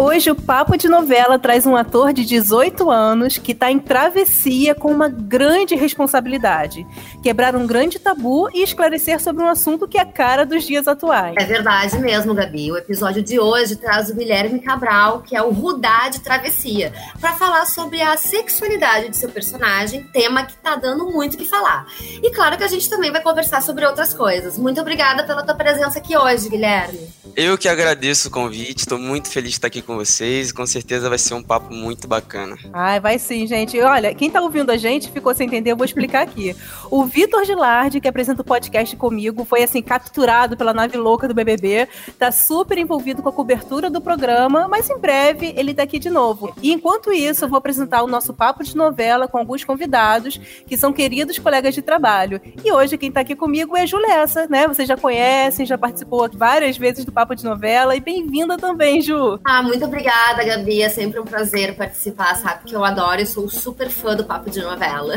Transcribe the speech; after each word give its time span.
Hoje 0.00 0.30
o 0.30 0.34
Papo 0.34 0.78
de 0.78 0.88
Novela 0.88 1.38
traz 1.38 1.66
um 1.66 1.76
ator 1.76 2.14
de 2.14 2.24
18 2.24 2.90
anos 2.90 3.36
que 3.36 3.52
está 3.52 3.70
em 3.70 3.78
travessia 3.78 4.74
com 4.74 4.90
uma 4.90 5.10
grande 5.10 5.74
responsabilidade. 5.74 6.86
Quebrar 7.22 7.54
um 7.54 7.66
grande 7.66 7.98
tabu 7.98 8.48
e 8.54 8.62
esclarecer 8.62 9.20
sobre 9.20 9.44
um 9.44 9.46
assunto 9.46 9.86
que 9.86 9.98
é 9.98 10.00
a 10.00 10.06
cara 10.06 10.46
dos 10.46 10.64
dias 10.64 10.88
atuais. 10.88 11.34
É 11.38 11.44
verdade 11.44 11.98
mesmo, 11.98 12.32
Gabi. 12.32 12.72
O 12.72 12.78
episódio 12.78 13.22
de 13.22 13.38
hoje 13.38 13.76
traz 13.76 14.08
o 14.08 14.14
Guilherme 14.14 14.58
Cabral, 14.60 15.20
que 15.20 15.36
é 15.36 15.42
o 15.42 15.50
Rudá 15.50 16.08
de 16.08 16.20
Travessia, 16.20 16.94
para 17.20 17.34
falar 17.34 17.66
sobre 17.66 18.00
a 18.00 18.16
sexualidade 18.16 19.10
de 19.10 19.18
seu 19.18 19.28
personagem, 19.28 20.04
tema 20.04 20.46
que 20.46 20.56
tá 20.56 20.76
dando 20.76 21.10
muito 21.10 21.34
o 21.34 21.36
que 21.36 21.44
falar. 21.44 21.86
E 22.22 22.30
claro 22.30 22.56
que 22.56 22.64
a 22.64 22.68
gente 22.68 22.88
também 22.88 23.12
vai 23.12 23.20
conversar 23.20 23.60
sobre 23.60 23.84
outras 23.84 24.14
coisas. 24.14 24.56
Muito 24.56 24.80
obrigada 24.80 25.24
pela 25.24 25.42
tua 25.42 25.54
presença 25.54 25.98
aqui 25.98 26.16
hoje, 26.16 26.48
Guilherme. 26.48 27.06
Eu 27.36 27.58
que 27.58 27.68
agradeço 27.68 28.28
o 28.28 28.30
convite, 28.30 28.80
estou 28.80 28.98
muito 28.98 29.28
feliz 29.28 29.50
de 29.50 29.56
estar 29.56 29.66
aqui 29.66 29.82
com 29.89 29.89
vocês 29.96 30.50
e 30.50 30.54
com 30.54 30.66
certeza 30.66 31.08
vai 31.08 31.18
ser 31.18 31.34
um 31.34 31.42
papo 31.42 31.72
muito 31.72 32.06
bacana. 32.06 32.56
Ai, 32.72 33.00
vai 33.00 33.18
sim, 33.18 33.46
gente. 33.46 33.80
Olha, 33.80 34.14
quem 34.14 34.30
tá 34.30 34.40
ouvindo 34.40 34.70
a 34.70 34.76
gente 34.76 35.10
ficou 35.10 35.34
sem 35.34 35.46
entender, 35.46 35.72
eu 35.72 35.76
vou 35.76 35.84
explicar 35.84 36.22
aqui. 36.22 36.54
O 36.90 37.04
Vitor 37.04 37.44
Gilardi, 37.44 38.00
que 38.00 38.08
apresenta 38.08 38.42
o 38.42 38.44
podcast 38.44 38.94
comigo, 38.96 39.44
foi 39.44 39.62
assim, 39.62 39.82
capturado 39.82 40.56
pela 40.56 40.72
nave 40.72 40.96
louca 40.96 41.26
do 41.26 41.34
BBB, 41.34 41.88
tá 42.18 42.30
super 42.32 42.78
envolvido 42.78 43.22
com 43.22 43.28
a 43.28 43.32
cobertura 43.32 43.90
do 43.90 44.00
programa, 44.00 44.68
mas 44.68 44.88
em 44.90 44.98
breve 44.98 45.54
ele 45.56 45.74
tá 45.74 45.82
aqui 45.82 45.98
de 45.98 46.10
novo. 46.10 46.54
E 46.62 46.72
enquanto 46.72 47.12
isso, 47.12 47.44
eu 47.44 47.48
vou 47.48 47.58
apresentar 47.58 48.02
o 48.02 48.06
nosso 48.06 48.32
papo 48.32 48.62
de 48.62 48.76
novela 48.76 49.28
com 49.28 49.38
alguns 49.38 49.64
convidados, 49.64 50.40
que 50.66 50.76
são 50.76 50.92
queridos 50.92 51.38
colegas 51.38 51.74
de 51.74 51.82
trabalho. 51.82 52.40
E 52.64 52.72
hoje 52.72 52.98
quem 52.98 53.10
tá 53.10 53.20
aqui 53.20 53.34
comigo 53.34 53.76
é 53.76 53.82
a 53.82 53.86
Julessa, 53.86 54.46
né? 54.48 54.66
Vocês 54.66 54.88
já 54.88 54.96
conhecem, 54.96 55.66
já 55.66 55.78
participou 55.78 56.28
várias 56.32 56.76
vezes 56.76 57.04
do 57.04 57.12
Papo 57.12 57.34
de 57.34 57.44
Novela 57.44 57.96
e 57.96 58.00
bem-vinda 58.00 58.56
também, 58.56 59.00
Ju. 59.00 59.38
Ah, 59.44 59.62
muito 59.62 59.79
obrigada, 59.84 60.44
Gabi. 60.44 60.82
É 60.82 60.88
sempre 60.88 61.20
um 61.20 61.24
prazer 61.24 61.76
participar, 61.76 62.34
sabe? 62.36 62.64
Que 62.64 62.74
eu 62.74 62.84
adoro 62.84 63.20
e 63.20 63.26
sou 63.26 63.48
super 63.48 63.88
fã 63.88 64.14
do 64.16 64.24
Papo 64.24 64.50
de 64.50 64.60
Novela. 64.60 65.14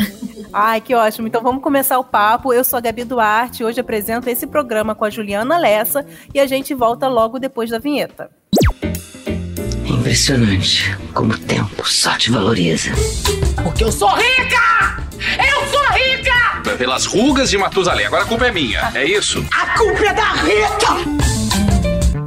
Ai, 0.51 0.81
que 0.81 0.93
ótimo. 0.93 1.27
Então 1.27 1.41
vamos 1.41 1.63
começar 1.63 1.97
o 1.99 2.03
papo. 2.03 2.53
Eu 2.53 2.63
sou 2.63 2.77
a 2.77 2.81
Gabi 2.81 3.03
Duarte, 3.03 3.63
hoje 3.63 3.79
apresento 3.79 4.29
esse 4.29 4.45
programa 4.47 4.95
com 4.95 5.05
a 5.05 5.09
Juliana 5.09 5.57
Lessa 5.57 6.05
e 6.33 6.39
a 6.39 6.45
gente 6.45 6.73
volta 6.73 7.07
logo 7.07 7.39
depois 7.39 7.69
da 7.69 7.79
vinheta. 7.79 8.29
Impressionante 9.85 10.95
como 11.13 11.33
o 11.33 11.37
tempo 11.37 11.87
só 11.87 12.17
te 12.17 12.31
valoriza. 12.31 12.91
Porque 13.63 13.83
eu 13.83 13.91
sou 13.91 14.09
rica! 14.09 15.03
Eu 15.37 15.67
sou 15.67 15.81
rica! 15.93 16.77
Pelas 16.77 17.05
rugas 17.05 17.49
de 17.49 17.57
Matusalém. 17.57 18.05
Agora 18.05 18.23
a 18.23 18.27
culpa 18.27 18.47
é 18.47 18.51
minha, 18.51 18.91
é 18.93 19.05
isso? 19.05 19.45
A 19.51 19.77
culpa 19.77 20.05
é 20.05 20.13
da 20.13 20.33
Rita! 20.33 21.62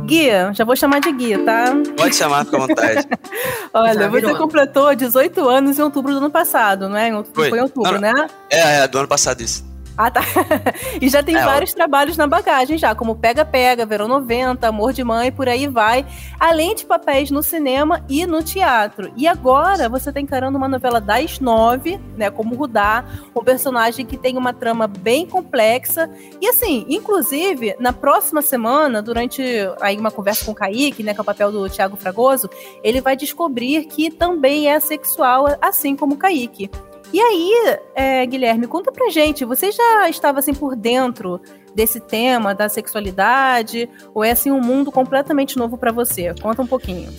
Gui, 0.07 0.29
já 0.55 0.65
vou 0.65 0.77
chamar 0.77 1.01
de 1.01 1.13
Gui, 1.13 1.39
tá? 1.39 1.75
Pode 1.97 2.15
chamar, 2.15 2.45
fica 2.45 2.57
à 2.57 2.61
vontade. 2.61 3.09
Olha, 3.75 4.09
você 4.09 4.35
completou 4.35 4.95
18 4.95 5.49
anos 5.49 5.79
em 5.79 5.83
outubro 5.83 6.13
do 6.13 6.19
ano 6.19 6.31
passado, 6.31 6.89
não 6.89 6.97
é? 6.97 7.11
Foi, 7.33 7.51
Foi 7.51 7.59
em 7.59 7.63
outubro, 7.63 7.93
não. 7.93 8.01
né? 8.01 8.27
É, 8.51 8.79
é, 8.79 8.89
do 8.89 8.99
ano 8.99 9.09
passado 9.09 9.41
isso. 9.43 9.65
Ah, 9.97 10.11
tá. 10.11 10.21
e 11.01 11.09
já 11.09 11.23
tem 11.23 11.37
é, 11.37 11.45
vários 11.45 11.73
trabalhos 11.73 12.17
na 12.17 12.27
bagagem 12.27 12.77
já, 12.77 12.95
como 12.95 13.17
Pega 13.17 13.45
Pega, 13.45 13.87
Verão 13.87 14.07
90, 14.07 14.69
Amor 14.69 14.93
de 14.93 15.03
Mãe, 15.03 15.33
por 15.33 15.49
aí 15.49 15.67
vai. 15.67 16.05
Além 16.39 16.75
de 16.75 16.85
papéis 16.85 17.31
no 17.31 17.43
cinema 17.43 18.05
e 18.09 18.27
no 18.27 18.43
teatro. 18.43 19.11
E 19.17 19.27
agora 19.27 19.89
você 19.89 20.13
tá 20.13 20.21
encarando 20.21 20.59
uma 20.59 20.69
novela 20.69 21.01
das 21.01 21.41
nove, 21.41 21.99
né, 22.17 22.31
como 22.31 22.55
Rudá, 22.55 23.05
um 23.35 23.43
personagem 23.43 24.05
que 24.05 24.19
tem 24.19 24.37
uma 24.37 24.53
trama 24.53 24.87
bem 24.87 25.27
complexa. 25.27 26.11
E 26.41 26.47
assim, 26.47 26.85
inclusive, 26.89 27.75
na 27.81 27.93
próxima 27.93 28.43
semana, 28.43 29.01
durante 29.01 29.43
aí 29.81 29.97
uma 29.97 30.11
conversa 30.11 30.45
com 30.45 30.53
o 30.53 30.55
Kaique, 30.55 31.03
né, 31.03 31.15
que 31.15 31.21
é 31.21 31.23
o 31.23 31.25
papel 31.25 31.51
do 31.51 31.71
Thiago 31.71 31.97
Fragoso, 31.97 32.51
ele 32.83 33.01
vai 33.01 33.17
descobrir 33.17 33.85
que 33.87 34.11
também 34.11 34.69
é 34.69 34.79
sexual, 34.79 35.47
assim 35.61 35.97
como 35.97 36.15
o 36.15 36.19
Kaique. 36.19 36.71
E 37.17 37.19
aí, 37.23 37.79
é, 37.95 38.27
Guilherme, 38.27 38.67
conta 38.67 38.93
pra 38.93 39.09
gente, 39.09 39.43
você 39.43 39.73
já 39.73 40.07
estava 40.07 40.41
assim 40.41 40.53
por 40.53 40.77
dentro 40.77 41.41
desse 41.75 41.99
tema 41.99 42.55
da 42.55 42.69
sexualidade 42.69 43.89
ou 44.15 44.23
é 44.23 44.33
assim 44.33 44.51
um 44.51 44.61
mundo 44.61 44.93
completamente 44.93 45.57
novo 45.57 45.79
para 45.79 45.91
você? 45.91 46.35
Conta 46.43 46.61
um 46.61 46.67
pouquinho. 46.67 47.11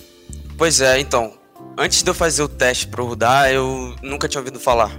Pois 0.56 0.80
é, 0.80 1.00
então, 1.00 1.32
antes 1.76 2.04
de 2.04 2.08
eu 2.08 2.14
fazer 2.14 2.44
o 2.44 2.48
teste 2.48 2.86
pro 2.86 3.06
Rudá, 3.06 3.50
eu 3.50 3.92
nunca 4.00 4.28
tinha 4.28 4.40
ouvido 4.40 4.60
falar 4.60 4.96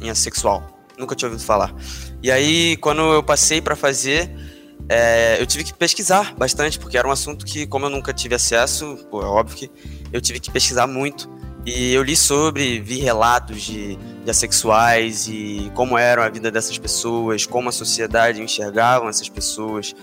em 0.00 0.08
assexual, 0.08 0.62
nunca 0.96 1.16
tinha 1.16 1.28
ouvido 1.28 1.44
falar. 1.44 1.74
E 2.22 2.30
aí, 2.30 2.76
quando 2.76 3.00
eu 3.00 3.24
passei 3.24 3.60
para 3.60 3.74
fazer, 3.74 4.30
é, 4.88 5.42
eu 5.42 5.46
tive 5.48 5.64
que 5.64 5.74
pesquisar 5.74 6.32
bastante, 6.36 6.78
porque 6.78 6.96
era 6.96 7.08
um 7.08 7.10
assunto 7.10 7.44
que, 7.44 7.66
como 7.66 7.86
eu 7.86 7.90
nunca 7.90 8.12
tive 8.12 8.36
acesso, 8.36 9.04
pô, 9.10 9.20
é 9.20 9.26
óbvio 9.26 9.56
que 9.56 9.70
eu 10.12 10.20
tive 10.20 10.38
que 10.38 10.48
pesquisar 10.48 10.86
muito. 10.86 11.28
E 11.66 11.92
eu 11.92 12.02
li 12.02 12.16
sobre, 12.16 12.80
vi 12.80 13.00
relatos 13.00 13.62
de, 13.62 13.96
de 13.96 14.30
assexuais 14.30 15.28
e 15.28 15.70
como 15.74 15.98
era 15.98 16.24
a 16.24 16.28
vida 16.28 16.50
dessas 16.50 16.78
pessoas, 16.78 17.44
como 17.44 17.68
a 17.68 17.72
sociedade 17.72 18.40
enxergava 18.40 19.08
essas 19.08 19.28
pessoas. 19.28 19.94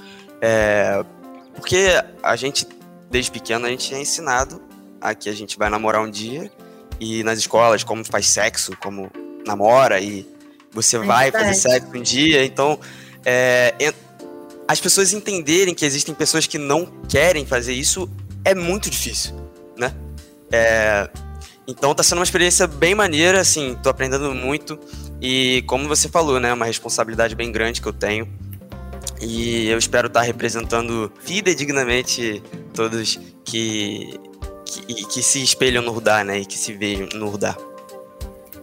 É, 0.42 1.04
porque 1.56 1.88
a 2.22 2.36
gente, 2.36 2.68
desde 3.10 3.32
pequeno, 3.32 3.66
a 3.66 3.70
gente 3.70 3.94
é 3.94 4.00
ensinado 4.00 4.62
a 5.02 5.16
que 5.16 5.30
a 5.30 5.34
gente 5.34 5.58
vai 5.58 5.70
namorar 5.70 6.02
um 6.02 6.10
dia 6.10 6.52
e 7.00 7.24
nas 7.24 7.40
escolas 7.40 7.84
como 7.84 8.04
faz 8.06 8.28
sexo, 8.28 8.76
como 8.78 9.12
namora 9.46 10.00
e 10.00 10.28
você 10.72 10.98
é 10.98 11.00
vai 11.00 11.32
verdade. 11.32 11.56
fazer 11.60 11.70
sexo 11.70 11.98
um 11.98 12.02
dia. 12.02 12.46
Então, 12.46 12.80
é, 13.26 13.74
as 14.68 14.80
pessoas 14.80 15.14
entenderem 15.14 15.74
que 15.74 15.86
existem 15.86 16.14
pessoas 16.14 16.48
que 16.48 16.58
não 16.58 16.86
querem 17.08 17.46
fazer 17.46 17.74
isso 17.74 18.10
é 18.44 18.54
muito 18.54 18.90
difícil, 18.90 19.34
né? 19.78 19.94
É, 20.52 21.10
então 21.68 21.94
tá 21.96 22.04
sendo 22.04 22.20
uma 22.20 22.24
experiência 22.24 22.68
bem 22.68 22.94
maneira, 22.94 23.40
assim, 23.42 23.76
tô 23.82 23.90
aprendendo 23.90 24.34
muito. 24.34 24.80
E 25.22 25.64
como 25.68 25.88
você 25.88 26.08
falou, 26.08 26.40
né, 26.40 26.54
uma 26.54 26.66
responsabilidade 26.66 27.36
bem 27.36 27.52
grande 27.52 27.82
que 27.82 27.88
eu 27.88 27.94
tenho. 27.94 28.28
E 29.22 29.68
eu 29.68 29.78
espero 29.78 30.08
estar 30.08 30.20
tá 30.20 30.26
representando 30.26 31.12
fidedignamente 31.22 32.44
todos 32.74 33.20
que, 33.44 34.20
que, 34.66 35.06
que 35.06 35.24
se 35.24 35.42
espelham 35.42 35.82
no 35.82 35.92
Rudá, 35.92 36.24
né, 36.24 36.40
e 36.40 36.46
que 36.46 36.58
se 36.58 36.74
vejam 36.74 37.08
no 37.14 37.30
Rudá. 37.30 37.58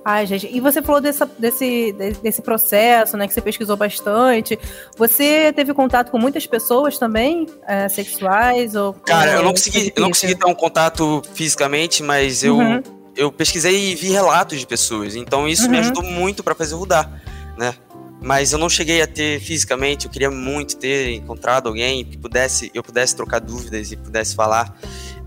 Ai, 0.05 0.27
gente, 0.27 0.49
e 0.53 0.61
você 0.61 0.83
falou 0.83 1.01
dessa, 1.01 1.31
desse, 1.39 1.93
desse 2.21 2.43
processo, 2.43 3.17
né, 3.17 3.29
que 3.29 3.35
você 3.35 3.41
pesquisou 3.41 3.77
bastante. 3.77 4.59
Você 4.97 5.53
teve 5.53 5.73
contato 5.73 6.11
com 6.11 6.19
muitas 6.19 6.45
pessoas 6.45 6.99
também, 6.99 7.47
é, 7.69 7.89
sexuais? 7.89 8.75
Ou, 8.75 8.95
Cara, 8.95 9.33
eu 9.33 9.45
não 9.45 9.53
consegui, 9.53 9.93
eu 9.95 10.03
não 10.03 10.09
consegui 10.09 10.35
ter 10.35 10.47
um 10.47 10.55
contato 10.55 11.23
fisicamente, 11.35 12.03
mas 12.03 12.43
eu, 12.43 12.57
uhum. 12.57 12.83
eu 13.17 13.31
pesquisei 13.31 13.93
e 13.93 13.95
vi 13.95 14.11
relatos 14.11 14.59
de 14.59 14.67
pessoas. 14.67 15.15
Então 15.15 15.49
isso 15.49 15.65
uhum. 15.65 15.71
me 15.71 15.79
ajudou 15.79 16.03
muito 16.03 16.43
para 16.43 16.55
fazer 16.55 16.75
rodar, 16.75 17.23
né? 17.57 17.73
Mas 18.21 18.53
eu 18.53 18.59
não 18.59 18.69
cheguei 18.69 19.03
a 19.03 19.07
ter 19.07 19.41
fisicamente, 19.41 20.07
eu 20.07 20.11
queria 20.11 20.31
muito 20.31 20.77
ter 20.77 21.15
encontrado 21.15 21.69
alguém 21.69 22.05
que 22.05 22.17
pudesse, 22.17 22.71
eu 22.73 22.83
pudesse 22.83 23.15
trocar 23.17 23.41
dúvidas 23.41 23.93
e 23.93 23.97
pudesse 23.97 24.35
falar. 24.35 24.77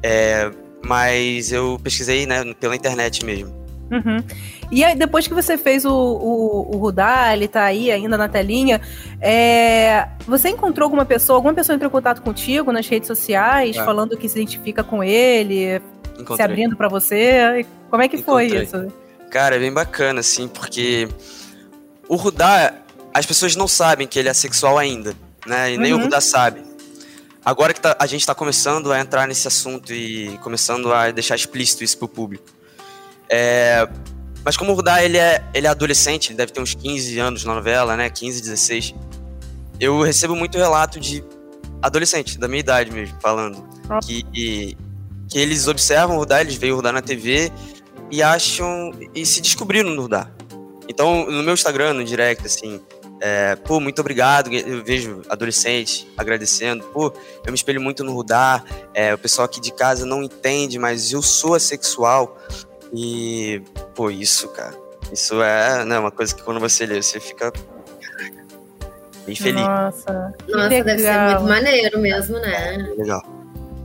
É, 0.03 0.51
mas 0.85 1.51
eu 1.51 1.79
pesquisei 1.81 2.25
né, 2.25 2.53
pela 2.53 2.75
internet 2.75 3.25
mesmo. 3.25 3.64
Uhum. 3.91 4.17
E 4.71 4.83
aí, 4.83 4.95
depois 4.95 5.27
que 5.27 5.33
você 5.33 5.57
fez 5.57 5.85
o, 5.85 5.93
o, 5.93 6.75
o 6.75 6.77
Rudá, 6.77 7.33
ele 7.33 7.47
tá 7.47 7.63
aí 7.63 7.91
ainda 7.91 8.17
na 8.17 8.27
telinha, 8.27 8.81
é, 9.21 10.07
você 10.25 10.49
encontrou 10.49 10.85
alguma 10.85 11.05
pessoa, 11.05 11.37
alguma 11.37 11.53
pessoa 11.53 11.75
entrou 11.75 11.89
em 11.89 11.91
contato 11.91 12.21
contigo 12.21 12.71
nas 12.71 12.87
redes 12.87 13.07
sociais, 13.07 13.75
é. 13.75 13.85
falando 13.85 14.17
que 14.17 14.27
se 14.27 14.39
identifica 14.39 14.83
com 14.83 15.03
ele, 15.03 15.81
Encontrei. 16.13 16.37
se 16.37 16.41
abrindo 16.41 16.75
para 16.75 16.87
você? 16.87 17.65
Como 17.89 18.01
é 18.01 18.07
que 18.07 18.17
Encontrei. 18.17 18.49
foi 18.49 18.63
isso? 18.63 18.93
Cara, 19.29 19.55
é 19.55 19.59
bem 19.59 19.71
bacana, 19.71 20.21
assim, 20.21 20.47
porque 20.47 21.07
o 22.07 22.15
Rudá, 22.15 22.73
as 23.13 23.25
pessoas 23.25 23.55
não 23.55 23.67
sabem 23.67 24.07
que 24.07 24.17
ele 24.17 24.29
é 24.29 24.33
sexual 24.33 24.77
ainda, 24.77 25.13
né? 25.45 25.73
E 25.73 25.77
nem 25.77 25.93
uhum. 25.93 25.99
o 25.99 26.03
Rudá 26.03 26.21
sabe. 26.21 26.61
Agora 27.43 27.73
que 27.73 27.79
tá, 27.79 27.95
a 27.99 28.07
gente 28.07 28.21
está 28.21 28.33
começando 28.33 28.91
a 28.91 28.99
entrar 28.99 29.27
nesse 29.27 29.47
assunto 29.47 29.93
e 29.93 30.35
começando 30.39 30.91
a 30.91 31.11
deixar 31.11 31.35
explícito 31.35 31.83
isso 31.83 31.95
pro 31.95 32.07
público. 32.07 32.54
É, 33.29 33.87
mas 34.43 34.55
como 34.55 34.71
o 34.71 34.75
Rudá, 34.75 35.03
ele 35.03 35.17
é, 35.17 35.43
ele 35.53 35.65
é 35.65 35.69
adolescente, 35.69 36.29
ele 36.29 36.37
deve 36.37 36.51
ter 36.51 36.61
uns 36.61 36.75
15 36.75 37.19
anos 37.19 37.43
na 37.45 37.55
novela, 37.55 37.97
né? 37.97 38.09
15, 38.09 38.41
16. 38.41 38.93
Eu 39.79 40.01
recebo 40.01 40.35
muito 40.35 40.57
relato 40.57 40.99
de 40.99 41.23
adolescente, 41.81 42.37
da 42.37 42.47
minha 42.47 42.59
idade 42.59 42.91
mesmo, 42.91 43.17
falando. 43.21 43.67
Que, 44.05 44.23
e, 44.33 44.77
que 45.27 45.39
eles 45.39 45.67
observam 45.67 46.15
o 46.15 46.19
Rudá, 46.19 46.41
eles 46.41 46.55
veem 46.55 46.73
o 46.73 46.75
Rudá 46.75 46.91
na 46.91 47.01
TV 47.01 47.51
e 48.11 48.21
acham. 48.21 48.91
e 49.13 49.25
se 49.25 49.41
descobriram 49.41 49.89
no 49.89 50.03
Rudá. 50.03 50.29
Então, 50.87 51.25
no 51.25 51.41
meu 51.41 51.53
Instagram, 51.53 51.93
no 51.93 52.03
direct, 52.03 52.45
assim, 52.45 52.79
é, 53.19 53.55
pô, 53.55 53.79
muito 53.79 53.99
obrigado. 53.99 54.53
Eu 54.53 54.83
vejo 54.83 55.21
adolescente 55.29 56.07
agradecendo. 56.15 56.83
Pô, 56.85 57.11
eu 57.45 57.51
me 57.51 57.55
espelho 57.55 57.81
muito 57.81 58.03
no 58.03 58.13
Rudá. 58.13 58.63
É, 58.93 59.13
o 59.13 59.17
pessoal 59.17 59.45
aqui 59.45 59.59
de 59.59 59.71
casa 59.71 60.05
não 60.05 60.21
entende, 60.21 60.77
mas 60.77 61.11
eu 61.11 61.21
sou 61.21 61.55
assexual. 61.55 62.37
E, 62.93 63.61
pô, 63.95 64.09
isso, 64.09 64.47
cara, 64.49 64.73
Isso 65.11 65.41
é 65.41 65.85
né, 65.85 65.99
uma 65.99 66.11
coisa 66.11 66.33
que 66.33 66.41
quando 66.43 66.59
você 66.59 66.85
lê, 66.85 67.01
você 67.01 67.19
fica 67.19 67.51
bem 69.25 69.35
feliz. 69.35 69.61
Nossa, 69.61 70.33
Nossa, 70.47 70.67
legal. 70.67 70.83
deve 70.83 70.99
ser 70.99 71.19
muito 71.19 71.43
maneiro 71.43 71.99
mesmo, 71.99 72.39
né? 72.39 72.77
Legal. 72.97 73.23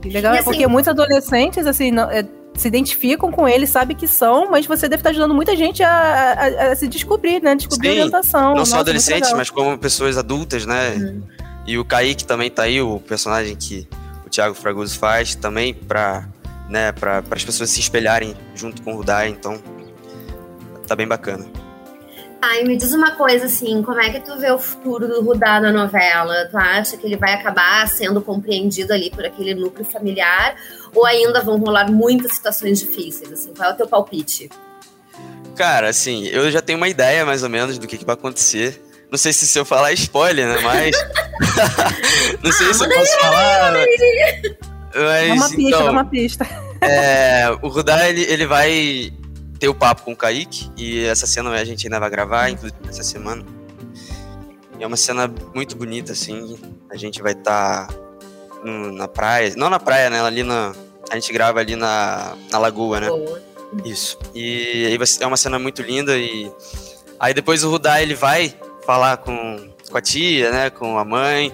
Que 0.01 0.09
legal, 0.09 0.33
E 0.33 0.37
é 0.37 0.39
assim- 0.39 0.49
porque 0.49 0.67
muitos 0.67 0.87
adolescentes, 0.89 1.65
assim, 1.67 1.91
não- 1.91 2.09
é, 2.09 2.25
se 2.55 2.67
identificam 2.67 3.31
com 3.31 3.47
ele, 3.47 3.65
sabem 3.67 3.95
que 3.95 4.07
são, 4.07 4.49
mas 4.51 4.65
você 4.65 4.89
deve 4.89 4.99
estar 5.01 5.11
ajudando 5.11 5.33
muita 5.33 5.55
gente 5.55 5.81
a, 5.83 6.33
a- 6.33 6.71
a 6.71 6.75
se 6.75 6.87
descobrir, 6.87 7.41
né? 7.41 7.55
Descobrir 7.55 7.89
Sim, 7.89 7.99
orientação. 7.99 8.49
Não 8.49 8.55
Nossa, 8.57 8.71
só 8.71 8.79
adolescentes, 8.79 9.29
legal. 9.29 9.37
mas 9.37 9.49
como 9.49 9.77
pessoas 9.77 10.17
adultas, 10.17 10.65
né? 10.65 10.95
Uhum. 10.95 11.21
E 11.67 11.77
o 11.77 11.85
Kaique 11.85 12.25
também 12.25 12.49
tá 12.49 12.63
aí, 12.63 12.81
o 12.81 12.99
personagem 12.99 13.55
que 13.55 13.87
o 14.25 14.29
Thiago 14.29 14.55
Fragoso 14.55 14.97
faz, 14.97 15.35
também 15.35 15.73
pra, 15.73 16.27
né, 16.71 16.93
pra, 16.93 17.21
as 17.29 17.43
pessoas 17.43 17.69
se 17.69 17.81
espelharem 17.81 18.33
junto 18.55 18.81
com 18.81 18.93
o 18.93 18.95
Rudai, 18.95 19.27
então 19.27 19.61
tá 20.87 20.95
bem 20.95 21.05
bacana. 21.05 21.45
Ai, 22.41 22.63
me 22.63 22.75
diz 22.77 22.93
uma 22.93 23.11
coisa 23.11 23.45
assim, 23.45 23.83
como 23.83 23.99
é 23.99 24.09
que 24.09 24.21
tu 24.21 24.35
vê 24.39 24.49
o 24.49 24.57
futuro 24.57 25.07
do 25.07 25.21
Rudá 25.21 25.59
na 25.59 25.71
novela? 25.71 26.47
Tu 26.49 26.57
acha 26.57 26.97
que 26.97 27.05
ele 27.05 27.17
vai 27.17 27.33
acabar 27.33 27.87
sendo 27.87 28.21
compreendido 28.21 28.93
ali 28.93 29.11
por 29.11 29.23
aquele 29.23 29.53
núcleo 29.53 29.85
familiar? 29.85 30.55
Ou 30.95 31.05
ainda 31.05 31.41
vão 31.41 31.59
rolar 31.59 31.91
muitas 31.91 32.33
situações 32.33 32.79
difíceis? 32.79 33.31
Assim, 33.31 33.53
qual 33.53 33.69
é 33.69 33.73
o 33.73 33.75
teu 33.75 33.87
palpite? 33.87 34.49
Cara, 35.55 35.89
assim, 35.89 36.25
eu 36.27 36.49
já 36.49 36.61
tenho 36.61 36.77
uma 36.77 36.87
ideia 36.87 37.25
mais 37.25 37.43
ou 37.43 37.49
menos 37.49 37.77
do 37.77 37.85
que, 37.85 37.97
que 37.97 38.05
vai 38.05 38.15
acontecer. 38.15 38.81
Não 39.11 39.19
sei 39.19 39.33
se 39.33 39.45
se 39.45 39.59
eu 39.59 39.65
falar 39.65 39.91
é 39.91 39.93
spoiler, 39.93 40.47
né? 40.47 40.59
Mas. 40.63 40.95
não 42.41 42.51
sei 42.51 42.73
se 42.73 42.83
eu 42.83 42.89
posso 42.89 43.19
falar. 43.19 43.73
Mas, 44.95 45.27
Dá 45.27 45.33
uma 45.33 45.49
pista, 45.49 45.61
então, 45.61 45.85
dá 45.85 45.91
uma 45.91 46.05
pista. 46.05 46.47
É, 46.83 47.45
o 47.61 47.67
Rudá, 47.67 48.09
ele, 48.09 48.23
ele 48.23 48.47
vai 48.47 49.13
ter 49.59 49.69
o 49.69 49.75
papo 49.75 50.01
com 50.01 50.13
o 50.13 50.15
Kaique, 50.15 50.71
e 50.75 51.05
essa 51.05 51.27
cena 51.27 51.51
a 51.51 51.63
gente 51.63 51.85
ainda 51.85 51.99
vai 51.99 52.09
gravar, 52.09 52.49
inclusive 52.49 52.75
essa 52.89 53.03
semana. 53.03 53.45
E 54.79 54.83
é 54.83 54.87
uma 54.87 54.97
cena 54.97 55.31
muito 55.53 55.75
bonita, 55.75 56.11
assim. 56.13 56.57
A 56.89 56.97
gente 56.97 57.21
vai 57.21 57.33
estar 57.33 57.87
na 58.63 59.07
praia, 59.07 59.53
não 59.55 59.69
na 59.69 59.79
praia, 59.79 60.09
né? 60.09 60.21
Ali 60.21 60.41
na. 60.41 60.73
A 61.11 61.13
gente 61.15 61.31
grava 61.31 61.59
ali 61.59 61.75
na, 61.75 62.35
na 62.51 62.57
lagoa, 62.57 62.99
né? 62.99 63.07
Boa. 63.09 63.39
Isso. 63.85 64.17
E 64.33 64.87
aí 64.87 64.97
vai 64.97 65.05
ser- 65.05 65.23
é 65.23 65.27
uma 65.27 65.37
cena 65.37 65.59
muito 65.59 65.83
linda 65.83 66.17
e 66.17 66.51
aí 67.19 67.31
depois 67.33 67.63
o 67.63 67.69
Rudá 67.69 68.01
ele 68.01 68.15
vai 68.15 68.53
falar 68.85 69.17
com, 69.17 69.69
com 69.89 69.97
a 69.97 70.01
tia, 70.01 70.51
né, 70.51 70.69
com 70.71 70.97
a 70.97 71.05
mãe. 71.05 71.53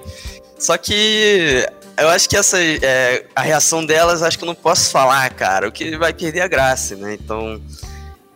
Só 0.58 0.78
que 0.78 1.68
eu 1.98 2.10
acho 2.10 2.30
que 2.30 2.36
essa 2.38 2.58
é, 2.62 3.26
a 3.36 3.42
reação 3.42 3.86
delas 3.86 4.22
acho 4.22 4.38
que 4.38 4.44
eu 4.44 4.48
não 4.48 4.56
posso 4.56 4.90
falar, 4.92 5.30
cara, 5.34 5.68
o 5.68 5.72
que 5.72 5.98
vai 5.98 6.14
perder 6.14 6.42
a 6.42 6.48
graça, 6.48 6.96
né? 6.96 7.14
Então, 7.14 7.62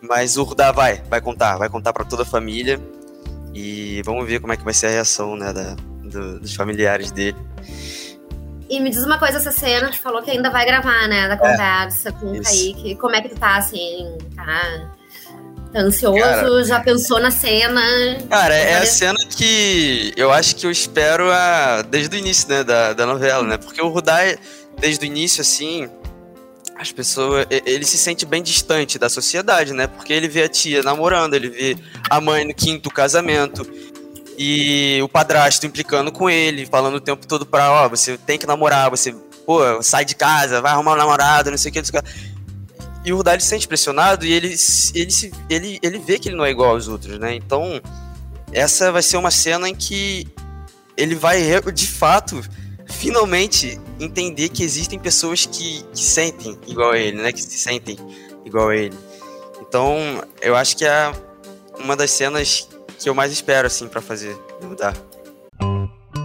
mas 0.01 0.37
o 0.37 0.43
Rudá 0.43 0.71
vai, 0.71 1.01
vai 1.09 1.21
contar, 1.21 1.57
vai 1.57 1.69
contar 1.69 1.93
pra 1.93 2.03
toda 2.05 2.23
a 2.23 2.25
família 2.25 2.79
e 3.53 4.01
vamos 4.03 4.25
ver 4.27 4.39
como 4.39 4.53
é 4.53 4.57
que 4.57 4.63
vai 4.63 4.73
ser 4.73 4.87
a 4.87 4.89
reação, 4.91 5.35
né, 5.35 5.51
da, 5.53 5.75
do- 5.75 6.39
dos 6.39 6.55
familiares 6.55 7.11
dele. 7.11 7.37
E 8.69 8.79
me 8.79 8.89
diz 8.89 9.03
uma 9.03 9.19
coisa, 9.19 9.37
essa 9.37 9.51
cena, 9.51 9.89
tu 9.89 9.99
falou 9.99 10.21
que 10.23 10.31
ainda 10.31 10.49
vai 10.49 10.65
gravar, 10.65 11.05
né? 11.09 11.27
Da 11.27 11.35
conversa 11.37 12.11
com 12.13 12.27
o 12.27 12.35
É, 12.35 12.39
isso. 12.39 12.49
Kaique. 12.73 12.95
Como 12.95 13.13
é 13.15 13.21
que 13.21 13.27
tu 13.29 13.35
tá, 13.35 13.57
assim? 13.57 14.17
Tá, 14.33 14.89
tá 15.71 15.79
ansioso? 15.79 16.19
Cara- 16.19 16.63
Já 16.63 16.79
pensou 16.79 17.19
na 17.19 17.31
cena? 17.31 17.81
Cara, 18.29 18.55
é 18.55 18.77
a 18.77 18.85
cena 18.85 19.19
que 19.25 20.13
eu 20.15 20.31
acho 20.31 20.55
que 20.55 20.65
eu 20.65 20.71
espero 20.71 21.31
a... 21.31 21.81
desde 21.81 22.15
o 22.15 22.19
início, 22.19 22.47
né, 22.49 22.63
da, 22.63 22.93
da 22.93 23.05
novela, 23.05 23.43
né? 23.43 23.57
Porque 23.57 23.81
o 23.81 23.89
Rudai, 23.89 24.37
desde 24.79 25.05
o 25.05 25.07
início, 25.07 25.41
assim, 25.41 25.89
as 26.77 26.91
pessoas... 26.91 27.45
Ele 27.49 27.85
se 27.85 27.97
sente 27.97 28.25
bem 28.25 28.41
distante 28.43 28.97
da 28.99 29.09
sociedade, 29.09 29.73
né? 29.73 29.87
Porque 29.87 30.11
ele 30.13 30.27
vê 30.27 30.43
a 30.43 30.49
tia 30.49 30.83
namorando, 30.83 31.33
ele 31.33 31.49
vê 31.49 31.77
a 32.09 32.19
mãe 32.21 32.45
no 32.45 32.53
quinto 32.53 32.89
casamento 32.89 33.65
e 34.37 34.99
o 35.03 35.07
padrasto 35.09 35.65
implicando 35.67 36.11
com 36.11 36.29
ele, 36.29 36.65
falando 36.65 36.95
o 36.95 37.01
tempo 37.01 37.27
todo 37.27 37.45
pra, 37.45 37.71
ó, 37.71 37.89
você 37.89 38.17
tem 38.17 38.39
que 38.39 38.47
namorar, 38.47 38.89
você, 38.89 39.13
pô, 39.45 39.83
sai 39.83 40.03
de 40.03 40.15
casa, 40.15 40.61
vai 40.61 40.71
arrumar 40.71 40.93
um 40.93 40.97
namorado, 40.97 41.51
não 41.51 41.57
sei 41.57 41.69
o 41.69 41.73
que, 41.73 41.79
não 41.79 41.85
sei 41.85 41.99
o 41.99 42.03
que. 42.03 42.30
E 43.03 43.11
o 43.11 43.21
ele 43.25 43.39
se 43.39 43.47
sente 43.47 43.67
pressionado 43.67 44.25
e 44.25 44.31
ele, 44.31 44.47
ele, 44.47 45.11
se, 45.11 45.31
ele, 45.49 45.79
ele 45.81 45.97
vê 45.97 46.19
que 46.19 46.29
ele 46.29 46.35
não 46.35 46.45
é 46.45 46.51
igual 46.51 46.71
aos 46.71 46.87
outros, 46.87 47.17
né? 47.17 47.33
Então, 47.35 47.81
essa 48.51 48.91
vai 48.91 49.01
ser 49.01 49.17
uma 49.17 49.31
cena 49.31 49.67
em 49.67 49.75
que 49.75 50.27
ele 50.95 51.15
vai, 51.15 51.41
de 51.73 51.87
fato, 51.87 52.41
finalmente 52.87 53.79
entender 53.99 54.49
que 54.49 54.63
existem 54.63 54.99
pessoas 54.99 55.45
que, 55.45 55.83
que 55.93 56.03
sentem 56.03 56.59
igual 56.67 56.91
a 56.91 56.97
ele, 56.97 57.21
né? 57.21 57.31
Que 57.31 57.41
se 57.41 57.57
sentem 57.57 57.97
igual 58.45 58.69
a 58.69 58.75
ele. 58.75 58.95
Então, 59.61 59.97
eu 60.41 60.55
acho 60.55 60.77
que 60.77 60.85
é 60.85 61.11
uma 61.79 61.95
das 61.95 62.11
cenas 62.11 62.67
que 62.99 63.09
eu 63.09 63.15
mais 63.15 63.31
espero, 63.31 63.65
assim, 63.65 63.87
pra 63.87 64.01
fazer 64.01 64.37
mudar. 64.61 64.93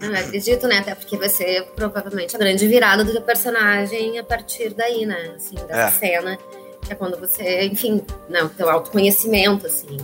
Eu 0.00 0.14
acredito, 0.14 0.66
né? 0.68 0.78
Até 0.78 0.94
porque 0.94 1.16
vai 1.16 1.28
ser 1.28 1.64
provavelmente 1.74 2.34
a 2.36 2.38
grande 2.38 2.66
virada 2.68 3.04
do 3.04 3.12
teu 3.12 3.22
personagem 3.22 4.18
a 4.18 4.24
partir 4.24 4.72
daí, 4.74 5.04
né? 5.04 5.32
Assim, 5.36 5.56
dessa 5.66 5.88
É. 5.88 5.90
cena. 5.90 6.38
Que 6.84 6.92
é 6.92 6.94
quando 6.96 7.18
você, 7.18 7.64
enfim, 7.66 8.02
né, 8.28 8.42
o 8.42 8.48
teu 8.48 8.70
autoconhecimento, 8.70 9.66
assim. 9.66 9.96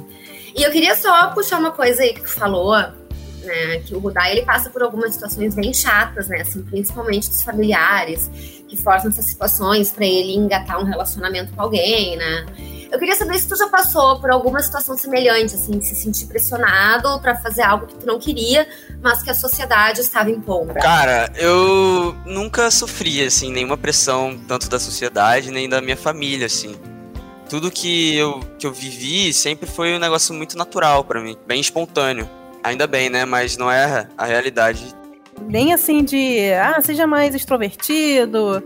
E 0.55 0.63
eu 0.63 0.71
queria 0.71 0.95
só 0.97 1.29
puxar 1.31 1.59
uma 1.59 1.71
coisa 1.71 2.03
aí 2.03 2.13
que 2.13 2.21
tu 2.23 2.29
falou, 2.29 2.73
né? 2.77 3.79
Que 3.87 3.95
o 3.95 3.99
Rudai, 3.99 4.33
ele 4.33 4.43
passa 4.45 4.71
por 4.71 4.83
algumas 4.83 5.15
situações 5.15 5.55
bem 5.55 5.73
chatas, 5.73 6.29
né? 6.29 6.41
Assim, 6.41 6.63
principalmente 6.63 7.29
dos 7.29 7.43
familiares, 7.43 8.31
que 8.69 8.77
forçam 8.77 9.11
essas 9.11 9.25
situações 9.27 9.93
pra 9.93 10.05
ele 10.05 10.35
engatar 10.35 10.81
um 10.81 10.85
relacionamento 10.85 11.53
com 11.55 11.63
alguém, 11.63 12.17
né? 12.17 12.47
Eu 12.95 13.01
queria 13.01 13.17
saber 13.17 13.37
se 13.41 13.49
tu 13.49 13.57
já 13.57 13.69
passou 13.69 14.21
por 14.21 14.31
alguma 14.31 14.63
situação 14.63 14.97
semelhante, 14.97 15.57
assim, 15.57 15.77
de 15.77 15.85
se 15.85 15.97
sentir 15.97 16.27
pressionado 16.27 17.21
pra 17.21 17.35
fazer 17.35 17.63
algo 17.63 17.89
que 17.89 17.97
tu 17.97 18.07
não 18.07 18.21
queria, 18.21 18.69
mas 19.03 19.21
que 19.21 19.29
a 19.29 19.35
sociedade 19.35 20.01
estava 20.01 20.31
impondo. 20.31 20.75
Cara, 20.75 21.29
eu 21.35 22.15
nunca 22.25 22.71
sofri, 22.71 23.21
assim, 23.21 23.51
nenhuma 23.51 23.77
pressão, 23.77 24.39
tanto 24.47 24.71
da 24.71 24.79
sociedade, 24.79 25.51
nem 25.51 25.69
da 25.69 25.81
minha 25.81 25.97
família, 25.97 26.47
assim. 26.47 26.77
Tudo 27.51 27.69
que 27.69 28.17
eu, 28.17 28.39
que 28.61 28.65
eu 28.65 28.73
vivi 28.73 29.33
sempre 29.33 29.69
foi 29.69 29.93
um 29.97 29.99
negócio 29.99 30.33
muito 30.33 30.57
natural 30.57 31.03
pra 31.03 31.21
mim, 31.21 31.37
bem 31.49 31.61
espontâneo. 31.61 32.31
Ainda 32.63 32.87
bem, 32.87 33.11
né? 33.11 33.25
Mas 33.25 33.57
não 33.57 33.69
é 33.69 34.07
a 34.17 34.25
realidade. 34.25 34.95
Nem 35.49 35.75
assim 35.75 36.05
de, 36.05 36.53
ah, 36.53 36.81
seja 36.81 37.09
mais 37.09 37.35
extrovertido, 37.35 38.63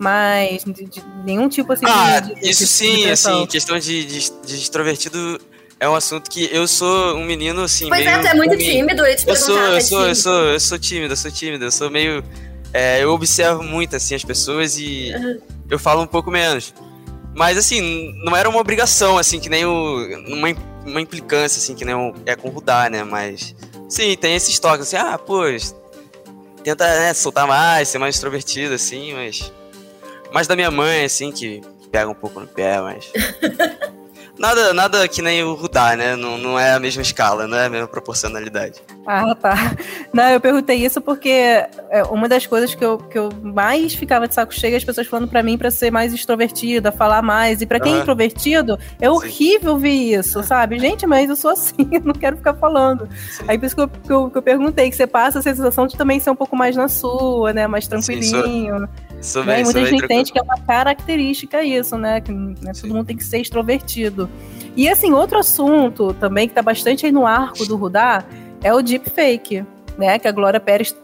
mas 0.00 0.64
de, 0.64 0.84
de 0.86 1.04
nenhum 1.24 1.48
tipo 1.48 1.72
assim 1.72 1.84
Ah, 1.86 2.18
de, 2.20 2.34
de- 2.34 2.48
isso 2.50 2.64
de 2.64 2.66
sim, 2.70 3.10
assim, 3.10 3.46
questão 3.46 3.78
de, 3.78 4.04
de, 4.04 4.30
de 4.46 4.54
extrovertido 4.56 5.38
é 5.78 5.88
um 5.88 5.94
assunto 5.94 6.30
que 6.30 6.48
eu 6.52 6.66
sou 6.66 7.14
um 7.16 7.24
menino, 7.24 7.62
assim, 7.62 7.88
Pois 7.88 8.04
meio... 8.04 8.16
é, 8.16 8.20
tu 8.20 8.26
é 8.26 8.34
muito 8.34 8.56
tímido. 8.56 8.70
tímido, 8.70 9.06
eu 9.06 9.16
te 9.16 9.28
Eu 9.28 9.36
sou, 9.36 9.56
tu 9.56 9.62
é 9.62 9.76
eu 9.76 9.80
sou, 9.80 10.06
eu 10.08 10.14
sou, 10.14 10.42
eu 10.44 10.60
sou 10.60 10.78
tímido, 10.78 11.12
eu 11.12 11.16
sou 11.16 11.30
tímido, 11.30 11.64
eu 11.64 11.70
sou 11.70 11.90
meio. 11.90 12.24
é, 12.72 13.02
eu 13.04 13.12
observo 13.12 13.62
muito 13.62 13.94
assim 13.96 14.14
as 14.14 14.24
pessoas 14.24 14.78
e 14.78 15.12
eu 15.70 15.78
falo 15.78 16.02
um 16.02 16.06
pouco 16.06 16.30
menos. 16.30 16.74
Mas 17.34 17.56
assim, 17.56 18.12
não 18.24 18.34
era 18.36 18.48
uma 18.48 18.58
obrigação, 18.60 19.16
assim, 19.16 19.38
que 19.38 19.48
nem 19.48 19.64
o. 19.64 20.24
Uma, 20.26 20.48
uma 20.84 21.00
implicância, 21.00 21.58
assim, 21.58 21.74
que 21.74 21.84
nem 21.84 21.94
o, 21.94 22.12
é 22.26 22.34
com 22.34 22.48
o 22.48 22.50
Rudá, 22.50 22.90
né? 22.90 23.04
Mas. 23.04 23.54
Sim, 23.88 24.16
tem 24.16 24.34
esses 24.34 24.58
toques, 24.58 24.86
assim, 24.88 24.96
ah, 24.96 25.16
pô, 25.16 25.42
tenta 26.62 26.84
né, 26.86 27.14
soltar 27.14 27.46
mais, 27.46 27.88
ser 27.88 27.98
mais 27.98 28.16
extrovertido, 28.16 28.74
assim, 28.74 29.14
mas. 29.14 29.52
Mais 30.32 30.46
da 30.46 30.56
minha 30.56 30.70
mãe, 30.70 31.04
assim, 31.04 31.32
que 31.32 31.60
pega 31.90 32.08
um 32.08 32.14
pouco 32.14 32.40
no 32.40 32.46
pé, 32.46 32.80
mas. 32.80 33.12
Nada, 34.40 34.72
nada 34.72 35.06
que 35.06 35.20
nem 35.20 35.44
o 35.44 35.52
Rudá, 35.52 35.94
né? 35.94 36.16
Não, 36.16 36.38
não 36.38 36.58
é 36.58 36.72
a 36.72 36.80
mesma 36.80 37.02
escala, 37.02 37.46
não 37.46 37.58
é 37.58 37.66
a 37.66 37.68
mesma 37.68 37.86
proporcionalidade. 37.86 38.80
Ah, 39.06 39.34
tá. 39.34 39.76
Não, 40.14 40.30
eu 40.30 40.40
perguntei 40.40 40.78
isso 40.78 40.98
porque 40.98 41.28
é, 41.28 42.02
uma 42.10 42.26
das 42.26 42.46
coisas 42.46 42.74
que 42.74 42.82
eu, 42.82 42.96
que 42.96 43.18
eu 43.18 43.28
mais 43.42 43.94
ficava 43.94 44.26
de 44.26 44.34
saco 44.34 44.54
cheio 44.54 44.72
é 44.72 44.76
as 44.78 44.84
pessoas 44.84 45.06
falando 45.06 45.28
pra 45.28 45.42
mim 45.42 45.58
pra 45.58 45.70
ser 45.70 45.90
mais 45.90 46.14
extrovertida, 46.14 46.90
falar 46.90 47.20
mais. 47.20 47.60
E 47.60 47.66
pra 47.66 47.78
quem 47.78 47.96
é 47.96 47.98
introvertido, 47.98 48.78
é 48.98 49.10
horrível 49.10 49.76
ver 49.76 49.90
isso, 49.90 50.42
sabe? 50.42 50.78
Gente, 50.78 51.06
mas 51.06 51.28
eu 51.28 51.36
sou 51.36 51.50
assim, 51.50 51.74
eu 51.92 52.00
não 52.02 52.14
quero 52.14 52.38
ficar 52.38 52.54
falando. 52.54 53.06
Aí 53.46 53.58
por 53.58 53.66
isso 53.66 53.74
que 53.74 53.82
eu, 53.82 53.88
que 53.88 54.10
eu, 54.10 54.30
que 54.30 54.38
eu 54.38 54.42
perguntei, 54.42 54.88
que 54.88 54.96
você 54.96 55.06
passa 55.06 55.40
a 55.40 55.42
sensação 55.42 55.86
de 55.86 55.98
também 55.98 56.18
ser 56.18 56.30
um 56.30 56.36
pouco 56.36 56.56
mais 56.56 56.74
na 56.74 56.88
sua, 56.88 57.52
né? 57.52 57.66
Mais 57.66 57.84
Sim, 57.84 57.90
tranquilinho. 57.90 58.78
Sou 58.78 58.88
bem, 59.44 59.58
né? 59.58 59.64
muita 59.64 59.84
gente 59.84 60.04
entende 60.04 60.32
que 60.32 60.38
é 60.38 60.42
uma 60.42 60.58
característica 60.58 61.62
isso, 61.62 61.96
né? 61.96 62.20
Que 62.20 62.32
né, 62.32 62.72
todo 62.80 62.94
mundo 62.94 63.06
tem 63.06 63.16
que 63.16 63.24
ser 63.24 63.40
extrovertido. 63.40 64.28
E 64.76 64.88
assim, 64.88 65.12
outro 65.12 65.38
assunto 65.38 66.14
também 66.14 66.48
que 66.48 66.54
tá 66.54 66.62
bastante 66.62 67.06
aí 67.06 67.12
no 67.12 67.26
arco 67.26 67.66
do 67.66 67.76
Rudá 67.76 68.24
é 68.62 68.72
o 68.72 68.82
deepfake, 68.82 69.64
né? 69.98 70.18
Que 70.18 70.26
a 70.26 70.32
Glória 70.32 70.58
Pérez 70.58 70.96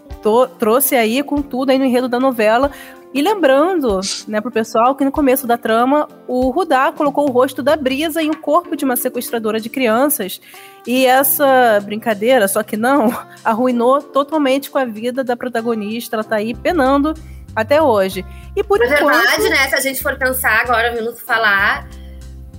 trouxe 0.59 0.97
aí 0.97 1.23
com 1.23 1.43
tudo 1.43 1.71
aí 1.71 1.79
no 1.79 1.85
enredo 1.85 2.09
da 2.09 2.19
novela. 2.19 2.71
E 3.15 3.23
lembrando, 3.23 4.01
né, 4.29 4.41
pro 4.41 4.51
pessoal 4.51 4.95
que 4.95 5.05
no 5.05 5.11
começo 5.11 5.47
da 5.47 5.57
trama, 5.57 6.07
o 6.27 6.51
Rudá 6.51 6.93
colocou 6.93 7.27
o 7.27 7.33
rosto 7.33 7.63
da 7.63 7.75
Brisa 7.75 8.23
em 8.23 8.29
um 8.29 8.35
corpo 8.35 8.77
de 8.77 8.85
uma 8.85 8.97
sequestradora 8.97 9.59
de 9.59 9.71
crianças. 9.71 10.41
E 10.87 11.07
essa 11.07 11.81
brincadeira, 11.83 12.47
só 12.47 12.63
que 12.63 12.77
não, 12.77 13.09
arruinou 13.45 14.03
totalmente 14.03 14.71
com 14.71 14.77
a 14.77 14.85
vida 14.85 15.25
da 15.25 15.37
protagonista. 15.37 16.17
Ela 16.17 16.25
tá 16.25 16.37
aí 16.37 16.55
penando 16.55 17.15
até 17.57 17.81
hoje. 17.81 18.25
E 18.55 18.63
por 18.63 18.79
Na 18.79 18.85
enquanto... 18.85 19.17
verdade, 19.17 19.49
né, 19.49 19.69
se 19.69 19.75
a 19.75 19.81
gente 19.81 20.03
for 20.03 20.17
pensar 20.17 20.61
agora, 20.61 20.95
vindo 20.95 21.17
falar, 21.17 21.89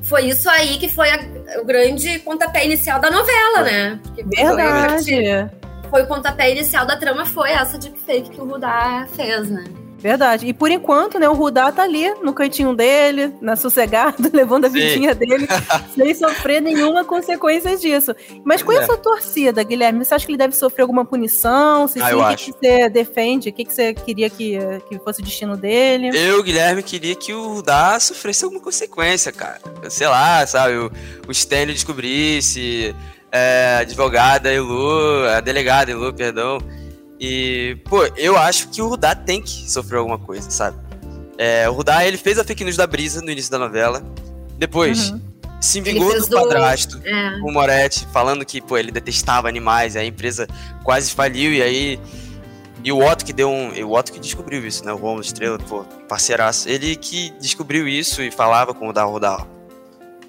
foi 0.03 0.25
isso 0.25 0.49
aí 0.49 0.77
que 0.79 0.89
foi 0.89 1.09
a, 1.11 1.19
o 1.61 1.65
grande 1.65 2.17
pontapé 2.19 2.65
inicial 2.65 2.99
da 2.99 3.11
novela, 3.11 3.61
né? 3.61 3.99
Porque 4.03 4.23
verdade. 4.23 5.49
Foi, 5.81 5.89
foi 5.91 6.03
o 6.03 6.07
pontapé 6.07 6.51
inicial 6.51 6.85
da 6.85 6.97
trama, 6.97 7.25
foi 7.25 7.51
essa 7.51 7.77
deepfake 7.77 8.31
que 8.31 8.41
o 8.41 8.45
Rudá 8.45 9.07
fez, 9.15 9.49
né? 9.49 9.63
Verdade. 9.99 10.45
E 10.45 10.53
por 10.53 10.69
enquanto, 10.69 11.19
né, 11.19 11.27
o 11.27 11.33
Rudá 11.33 11.71
tá 11.71 11.83
ali 11.83 12.13
no 12.21 12.33
cantinho 12.33 12.75
dele, 12.75 13.33
na 13.41 13.55
sossegado, 13.55 14.29
levando 14.33 14.65
a 14.65 14.69
vidinha 14.69 15.15
dele, 15.15 15.47
sem 15.95 16.13
sofrer 16.13 16.61
nenhuma 16.61 17.03
consequência 17.03 17.75
disso. 17.77 18.15
Mas 18.43 18.61
com 18.61 18.71
é. 18.71 18.77
essa 18.77 18.95
torcida, 18.97 19.63
Guilherme, 19.63 20.05
você 20.05 20.13
acha 20.13 20.25
que 20.25 20.31
ele 20.31 20.37
deve 20.37 20.55
sofrer 20.55 20.83
alguma 20.83 21.03
punição? 21.03 21.87
Se 21.87 21.99
ah, 22.01 22.09
sim, 22.09 22.15
o 22.15 22.27
que, 22.29 22.35
que, 22.35 22.51
você 22.51 22.89
defende? 22.89 23.49
O 23.49 23.53
que, 23.53 23.65
que 23.65 23.73
você 23.73 23.93
queria 23.93 24.29
que, 24.29 24.57
que 24.87 24.99
fosse 24.99 25.21
o 25.21 25.23
destino 25.23 25.57
dele? 25.57 26.11
Eu, 26.13 26.43
Guilherme, 26.43 26.83
queria 26.83 27.15
que 27.15 27.33
o 27.33 27.55
Rudá 27.55 27.99
sofresse 27.99 28.43
alguma 28.43 28.61
consequência, 28.61 29.31
cara. 29.31 29.59
Sei 29.89 30.07
lá, 30.07 30.45
sabe, 30.45 30.77
o, 30.77 30.91
o 31.27 31.31
Stanley 31.31 31.73
descobrisse, 31.73 32.95
é, 33.31 33.77
a 33.77 33.79
advogada 33.79 34.53
Elu, 34.53 35.27
a 35.27 35.41
delegada 35.41 35.91
Elu, 35.91 36.13
perdão, 36.13 36.59
e, 37.19 37.77
pô, 37.85 38.05
eu 38.15 38.37
acho 38.37 38.69
que 38.69 38.81
o 38.81 38.87
Rudá 38.87 39.15
tem 39.15 39.41
que 39.41 39.69
sofrer 39.69 39.97
alguma 39.97 40.19
coisa, 40.19 40.49
sabe? 40.49 40.77
É, 41.37 41.69
o 41.69 41.73
Rudá, 41.73 42.05
ele 42.05 42.17
fez 42.17 42.39
a 42.39 42.43
fake 42.43 42.63
news 42.63 42.77
da 42.77 42.87
Brisa 42.87 43.21
no 43.21 43.31
início 43.31 43.51
da 43.51 43.59
novela. 43.59 44.03
Depois, 44.57 45.11
uhum. 45.11 45.21
se 45.61 45.81
vingou 45.81 46.19
do, 46.19 46.29
padrasto, 46.29 46.99
é. 47.03 47.39
o 47.43 47.51
Moretti, 47.51 48.07
falando 48.11 48.45
que, 48.45 48.61
pô, 48.61 48.77
ele 48.77 48.91
detestava 48.91 49.47
animais, 49.47 49.95
a 49.95 50.03
empresa 50.03 50.47
quase 50.83 51.11
faliu, 51.11 51.53
e 51.53 51.61
aí... 51.61 51.99
E 52.83 52.91
o 52.91 53.03
Otto 53.03 53.25
que 53.25 53.33
deu 53.33 53.49
um... 53.49 53.71
O 53.85 53.97
Otto 53.97 54.13
que 54.13 54.19
descobriu 54.19 54.65
isso, 54.65 54.85
né? 54.85 54.93
O 54.93 54.97
Romulo 54.97 55.21
Estrela, 55.21 55.57
pô, 55.57 55.83
parceiraço. 56.07 56.69
Ele 56.69 56.95
que 56.95 57.31
descobriu 57.39 57.87
isso 57.87 58.21
e 58.21 58.31
falava 58.31 58.73
com 58.73 58.85
o 58.85 58.87
Rudá, 58.87 59.03
Rudá, 59.03 59.45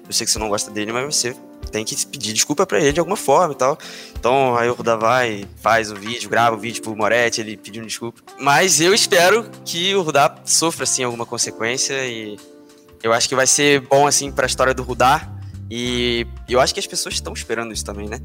eu 0.05 0.11
sei 0.11 0.25
que 0.25 0.31
você 0.31 0.39
não 0.39 0.49
gosta 0.49 0.71
dele, 0.71 0.91
mas 0.91 1.15
você 1.15 1.35
tem 1.69 1.85
que 1.85 2.05
pedir 2.07 2.33
desculpa 2.33 2.65
para 2.65 2.79
ele 2.79 2.93
de 2.93 2.99
alguma 2.99 3.17
forma 3.17 3.53
e 3.53 3.57
tal. 3.57 3.77
Então 4.17 4.55
aí 4.57 4.69
o 4.69 4.73
Ruda 4.73 4.97
vai, 4.97 5.45
faz 5.61 5.91
o 5.91 5.95
vídeo, 5.95 6.29
grava 6.29 6.55
o 6.55 6.59
vídeo 6.59 6.81
pro 6.81 6.95
Moretti, 6.95 7.41
ele 7.41 7.57
pedindo 7.57 7.85
desculpa. 7.85 8.21
Mas 8.39 8.81
eu 8.81 8.93
espero 8.93 9.49
que 9.65 9.95
o 9.95 10.01
Rudá 10.01 10.35
sofra, 10.45 10.83
assim, 10.83 11.03
alguma 11.03 11.25
consequência 11.25 12.05
e 12.05 12.37
eu 13.01 13.13
acho 13.13 13.29
que 13.29 13.35
vai 13.35 13.47
ser 13.47 13.81
bom, 13.81 14.07
assim, 14.07 14.31
pra 14.31 14.45
história 14.45 14.73
do 14.73 14.83
Rudá. 14.83 15.27
E 15.71 16.25
eu 16.47 16.59
acho 16.59 16.73
que 16.73 16.79
as 16.79 16.87
pessoas 16.87 17.15
estão 17.15 17.31
esperando 17.33 17.71
isso 17.71 17.85
também, 17.85 18.09
né? 18.09 18.19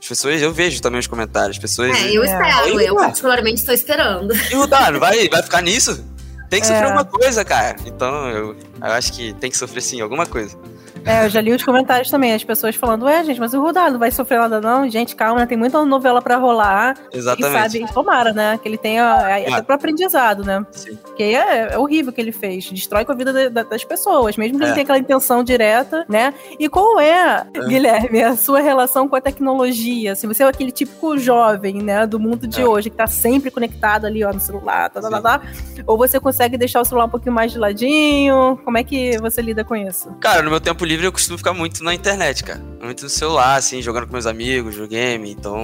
As 0.00 0.08
pessoas, 0.08 0.40
eu 0.40 0.52
vejo 0.52 0.80
também 0.80 0.98
os 0.98 1.06
comentários. 1.06 1.56
As 1.56 1.58
pessoas. 1.60 1.96
É, 1.96 2.10
eu 2.12 2.24
espero, 2.24 2.80
eu 2.80 2.94
particularmente 2.94 3.60
estou 3.60 3.74
esperando. 3.74 4.34
E 4.50 4.54
o 4.54 4.60
Rudá, 4.60 4.90
vai, 4.92 5.28
vai 5.28 5.42
ficar 5.42 5.60
nisso? 5.60 6.02
Tem 6.48 6.60
que 6.60 6.66
sofrer 6.66 6.84
é. 6.84 6.86
alguma 6.86 7.04
coisa, 7.04 7.44
cara. 7.44 7.76
Então 7.84 8.30
eu, 8.30 8.56
eu 8.80 8.92
acho 8.92 9.12
que 9.12 9.34
tem 9.34 9.50
que 9.50 9.58
sofrer 9.58 9.82
sim, 9.82 10.00
alguma 10.00 10.24
coisa. 10.24 10.56
É, 11.04 11.24
eu 11.24 11.28
já 11.30 11.40
li 11.40 11.52
os 11.52 11.62
comentários 11.62 12.10
também, 12.10 12.34
as 12.34 12.44
pessoas 12.44 12.76
falando, 12.76 13.04
ué, 13.04 13.24
gente, 13.24 13.40
mas 13.40 13.54
o 13.54 13.60
Rudá 13.60 13.90
não 13.90 13.98
vai 13.98 14.10
sofrer 14.10 14.38
nada 14.38 14.60
não? 14.60 14.88
Gente, 14.88 15.16
calma, 15.16 15.40
né? 15.40 15.46
tem 15.46 15.56
muita 15.56 15.84
novela 15.84 16.20
pra 16.20 16.36
rolar. 16.36 16.96
Exatamente. 17.12 17.76
E 17.76 17.80
sabe, 17.80 17.92
tomara, 17.92 18.32
né? 18.32 18.58
Que 18.62 18.68
ele 18.68 18.78
tenha 18.78 19.36
até 19.48 19.62
pro 19.62 19.74
aprendizado, 19.74 20.44
né? 20.44 20.64
Sim. 20.70 20.96
Porque 20.96 21.22
é, 21.22 21.72
é, 21.72 21.78
horrível 21.78 22.10
o 22.10 22.14
que 22.14 22.20
ele 22.20 22.32
fez. 22.32 22.70
Destrói 22.70 23.04
com 23.04 23.12
a 23.12 23.14
vida 23.14 23.32
de, 23.32 23.48
das 23.48 23.84
pessoas, 23.84 24.36
mesmo 24.36 24.58
que 24.58 24.64
é. 24.64 24.66
ele 24.66 24.74
tenha 24.74 24.84
aquela 24.84 24.98
intenção 24.98 25.42
direta, 25.42 26.04
né? 26.08 26.34
E 26.58 26.68
qual 26.68 27.00
é, 27.00 27.46
é, 27.54 27.66
Guilherme, 27.66 28.22
a 28.22 28.36
sua 28.36 28.60
relação 28.60 29.08
com 29.08 29.16
a 29.16 29.20
tecnologia? 29.20 30.12
Assim, 30.12 30.26
você 30.26 30.42
é 30.42 30.46
aquele 30.46 30.72
típico 30.72 31.16
jovem, 31.18 31.82
né, 31.82 32.06
do 32.06 32.18
mundo 32.18 32.46
de 32.46 32.60
é. 32.60 32.66
hoje, 32.66 32.90
que 32.90 32.96
tá 32.96 33.06
sempre 33.06 33.50
conectado 33.50 34.06
ali, 34.06 34.24
ó, 34.24 34.32
no 34.32 34.40
celular, 34.40 34.90
tá, 34.90 35.00
tá, 35.00 35.10
tá, 35.10 35.20
tá, 35.20 35.42
ou 35.86 35.96
você 35.96 36.20
consegue 36.20 36.56
deixar 36.56 36.80
o 36.80 36.84
celular 36.84 37.06
um 37.06 37.10
pouquinho 37.10 37.34
mais 37.34 37.52
de 37.52 37.58
ladinho? 37.58 38.58
Como 38.64 38.76
é 38.76 38.84
que 38.84 39.18
você 39.18 39.40
lida 39.40 39.64
com 39.64 39.74
isso? 39.74 40.14
Cara, 40.20 40.42
no 40.42 40.50
meu 40.50 40.60
tempo 40.60 40.84
livre 40.88 41.06
eu 41.06 41.12
costumo 41.12 41.36
ficar 41.36 41.52
muito 41.52 41.84
na 41.84 41.94
internet, 41.94 42.42
cara. 42.42 42.60
Muito 42.82 43.04
no 43.04 43.10
celular, 43.10 43.56
assim, 43.56 43.82
jogando 43.82 44.06
com 44.06 44.12
meus 44.12 44.26
amigos, 44.26 44.72
videogame. 44.72 45.30
Então, 45.30 45.62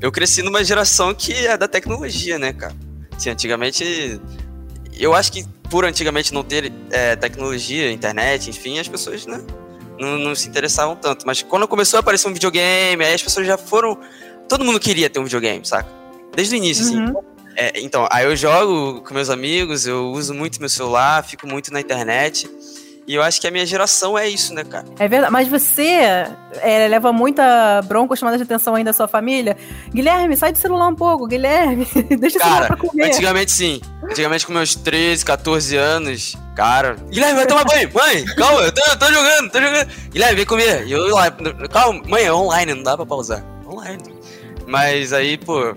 eu 0.00 0.12
cresci 0.12 0.42
numa 0.42 0.62
geração 0.62 1.14
que 1.14 1.32
é 1.32 1.56
da 1.56 1.66
tecnologia, 1.66 2.38
né, 2.38 2.52
cara? 2.52 2.74
Assim, 3.16 3.30
antigamente. 3.30 4.20
Eu 4.98 5.14
acho 5.14 5.32
que 5.32 5.44
por 5.70 5.86
antigamente 5.86 6.34
não 6.34 6.44
ter 6.44 6.70
é, 6.90 7.16
tecnologia, 7.16 7.90
internet, 7.90 8.50
enfim, 8.50 8.78
as 8.78 8.86
pessoas, 8.86 9.24
né? 9.26 9.42
Não, 9.98 10.18
não, 10.18 10.34
se 10.34 10.48
interessavam 10.48 10.96
tanto. 10.96 11.26
Mas 11.26 11.42
quando 11.42 11.66
começou 11.66 11.96
a 11.96 12.00
aparecer 12.00 12.28
um 12.28 12.32
videogame, 12.32 13.02
aí 13.04 13.14
as 13.14 13.22
pessoas 13.22 13.46
já 13.46 13.56
foram. 13.56 13.98
Todo 14.48 14.64
mundo 14.64 14.78
queria 14.78 15.08
ter 15.08 15.18
um 15.18 15.24
videogame, 15.24 15.64
saca? 15.64 15.88
Desde 16.34 16.54
o 16.54 16.58
início, 16.58 16.84
assim. 16.84 16.98
uhum. 16.98 17.04
assim. 17.04 17.32
É, 17.56 17.80
então, 17.80 18.08
aí 18.10 18.24
eu 18.24 18.34
jogo 18.34 19.02
com 19.02 19.14
meus 19.14 19.30
amigos, 19.30 19.86
eu 19.86 20.10
uso 20.10 20.34
muito 20.34 20.58
meu 20.58 20.68
celular, 20.68 21.24
fico 21.24 21.46
muito 21.46 21.72
na 21.72 21.80
internet. 21.80 22.50
E 23.06 23.14
eu 23.14 23.22
acho 23.22 23.40
que 23.40 23.48
a 23.48 23.50
minha 23.50 23.66
geração 23.66 24.16
é 24.16 24.28
isso, 24.28 24.54
né, 24.54 24.62
cara? 24.62 24.84
É 24.98 25.08
verdade. 25.08 25.32
Mas 25.32 25.48
você 25.48 26.26
é, 26.60 26.86
leva 26.88 27.12
muita 27.12 27.82
bronca, 27.82 28.14
chamada 28.14 28.36
de 28.36 28.44
atenção 28.44 28.76
ainda 28.76 28.90
da 28.90 28.94
sua 28.94 29.08
família. 29.08 29.56
Guilherme, 29.92 30.36
sai 30.36 30.52
do 30.52 30.58
celular 30.58 30.86
um 30.88 30.94
pouco, 30.94 31.26
Guilherme. 31.26 31.86
Deixa 32.18 32.38
cara, 32.38 32.50
o 32.50 32.54
celular 32.54 32.66
pra 32.68 32.76
comer. 32.76 33.06
Antigamente 33.06 33.50
sim. 33.50 33.80
Antigamente 34.04 34.46
com 34.46 34.52
meus 34.52 34.76
13, 34.76 35.24
14 35.24 35.76
anos, 35.76 36.36
cara. 36.54 36.96
Guilherme, 37.10 37.34
vai 37.34 37.46
tomar 37.46 37.64
banho. 37.64 37.90
Mãe, 37.92 38.24
calma, 38.36 38.60
eu 38.60 38.72
tô, 38.72 38.82
eu 38.82 38.98
tô 38.98 39.06
jogando, 39.06 39.50
tô 39.50 39.60
jogando. 39.60 39.88
Guilherme, 40.10 40.36
vem 40.36 40.46
comer. 40.46 40.86
E 40.86 40.92
eu 40.92 41.08
lá, 41.08 41.30
calma, 41.70 42.02
mãe, 42.06 42.24
é 42.24 42.32
online, 42.32 42.74
não 42.74 42.82
dá 42.84 42.96
pra 42.96 43.04
pausar. 43.04 43.44
Online. 43.66 44.02
Mas 44.66 45.12
aí, 45.12 45.36
pô, 45.36 45.74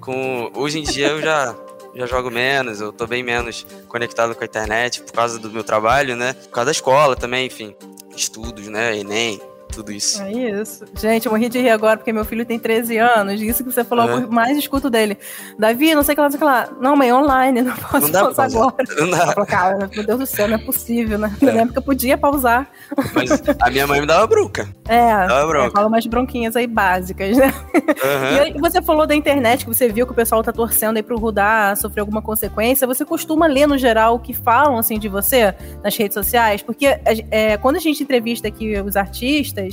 com, 0.00 0.52
hoje 0.54 0.78
em 0.78 0.84
dia 0.84 1.08
eu 1.08 1.20
já 1.20 1.54
já 1.98 2.06
jogo 2.06 2.30
menos, 2.30 2.80
eu 2.80 2.92
tô 2.92 3.06
bem 3.06 3.22
menos 3.22 3.66
conectado 3.88 4.34
com 4.34 4.42
a 4.42 4.46
internet 4.46 5.02
por 5.02 5.12
causa 5.12 5.38
do 5.38 5.50
meu 5.50 5.64
trabalho, 5.64 6.14
né? 6.14 6.32
Por 6.32 6.50
causa 6.50 6.66
da 6.66 6.72
escola 6.72 7.16
também, 7.16 7.46
enfim. 7.46 7.74
Estudos, 8.16 8.68
né? 8.68 8.96
Enem, 8.96 9.40
tudo 9.78 9.92
isso. 9.92 10.20
É 10.22 10.32
isso. 10.32 10.84
Gente, 10.94 11.26
eu 11.26 11.32
morri 11.32 11.48
de 11.48 11.60
rir 11.60 11.70
agora 11.70 11.96
porque 11.96 12.12
meu 12.12 12.24
filho 12.24 12.44
tem 12.44 12.58
13 12.58 12.98
anos. 12.98 13.40
Isso 13.40 13.62
que 13.62 13.72
você 13.72 13.84
falou, 13.84 14.18
é. 14.18 14.26
mais 14.26 14.58
escuto 14.58 14.90
dele. 14.90 15.16
Davi, 15.56 15.94
não 15.94 16.02
sei 16.02 16.14
o 16.14 16.16
que 16.16 16.20
lá, 16.20 16.26
não 16.26 16.30
sei 16.32 16.36
o 16.36 16.40
que 16.40 16.44
lá. 16.44 16.68
Não, 16.80 16.96
mãe, 16.96 17.12
online, 17.12 17.62
não 17.62 17.76
posso 17.76 18.06
não 18.06 18.10
dá 18.10 18.20
pausar 18.22 18.46
agora. 18.46 18.74
Não 18.98 19.10
dá. 19.10 19.34
Eu 19.36 19.46
cara, 19.46 19.90
meu 19.94 20.04
Deus 20.04 20.18
do 20.18 20.26
céu, 20.26 20.48
não 20.48 20.56
é 20.56 20.58
possível, 20.58 21.16
né? 21.16 21.32
É. 21.40 21.46
Na 21.46 21.62
época 21.62 21.78
eu 21.78 21.82
podia 21.82 22.18
pausar. 22.18 22.68
Mas 23.14 23.30
a 23.60 23.70
minha 23.70 23.86
mãe 23.86 24.00
me 24.00 24.06
dava 24.06 24.26
bronca. 24.26 24.68
É, 24.88 25.26
dava 25.26 25.46
bronca. 25.46 25.70
fala 25.70 25.86
umas 25.86 26.06
bronquinhas 26.06 26.56
aí 26.56 26.66
básicas, 26.66 27.36
né? 27.36 27.54
Uhum. 27.74 28.34
E 28.34 28.40
aí, 28.40 28.54
você 28.58 28.82
falou 28.82 29.06
da 29.06 29.14
internet, 29.14 29.64
que 29.64 29.72
você 29.72 29.88
viu 29.88 30.06
que 30.06 30.12
o 30.12 30.14
pessoal 30.14 30.42
tá 30.42 30.52
torcendo 30.52 30.96
aí 30.96 31.02
pro 31.02 31.18
Rudá 31.18 31.74
sofrer 31.76 32.00
alguma 32.00 32.20
consequência. 32.20 32.86
Você 32.86 33.04
costuma 33.04 33.46
ler, 33.46 33.68
no 33.68 33.78
geral, 33.78 34.16
o 34.16 34.18
que 34.18 34.34
falam, 34.34 34.76
assim, 34.76 34.98
de 34.98 35.08
você 35.08 35.54
nas 35.84 35.96
redes 35.96 36.14
sociais? 36.14 36.62
Porque 36.62 36.98
é, 37.30 37.56
quando 37.58 37.76
a 37.76 37.80
gente 37.80 38.02
entrevista 38.02 38.48
aqui 38.48 38.80
os 38.80 38.96
artistas, 38.96 39.67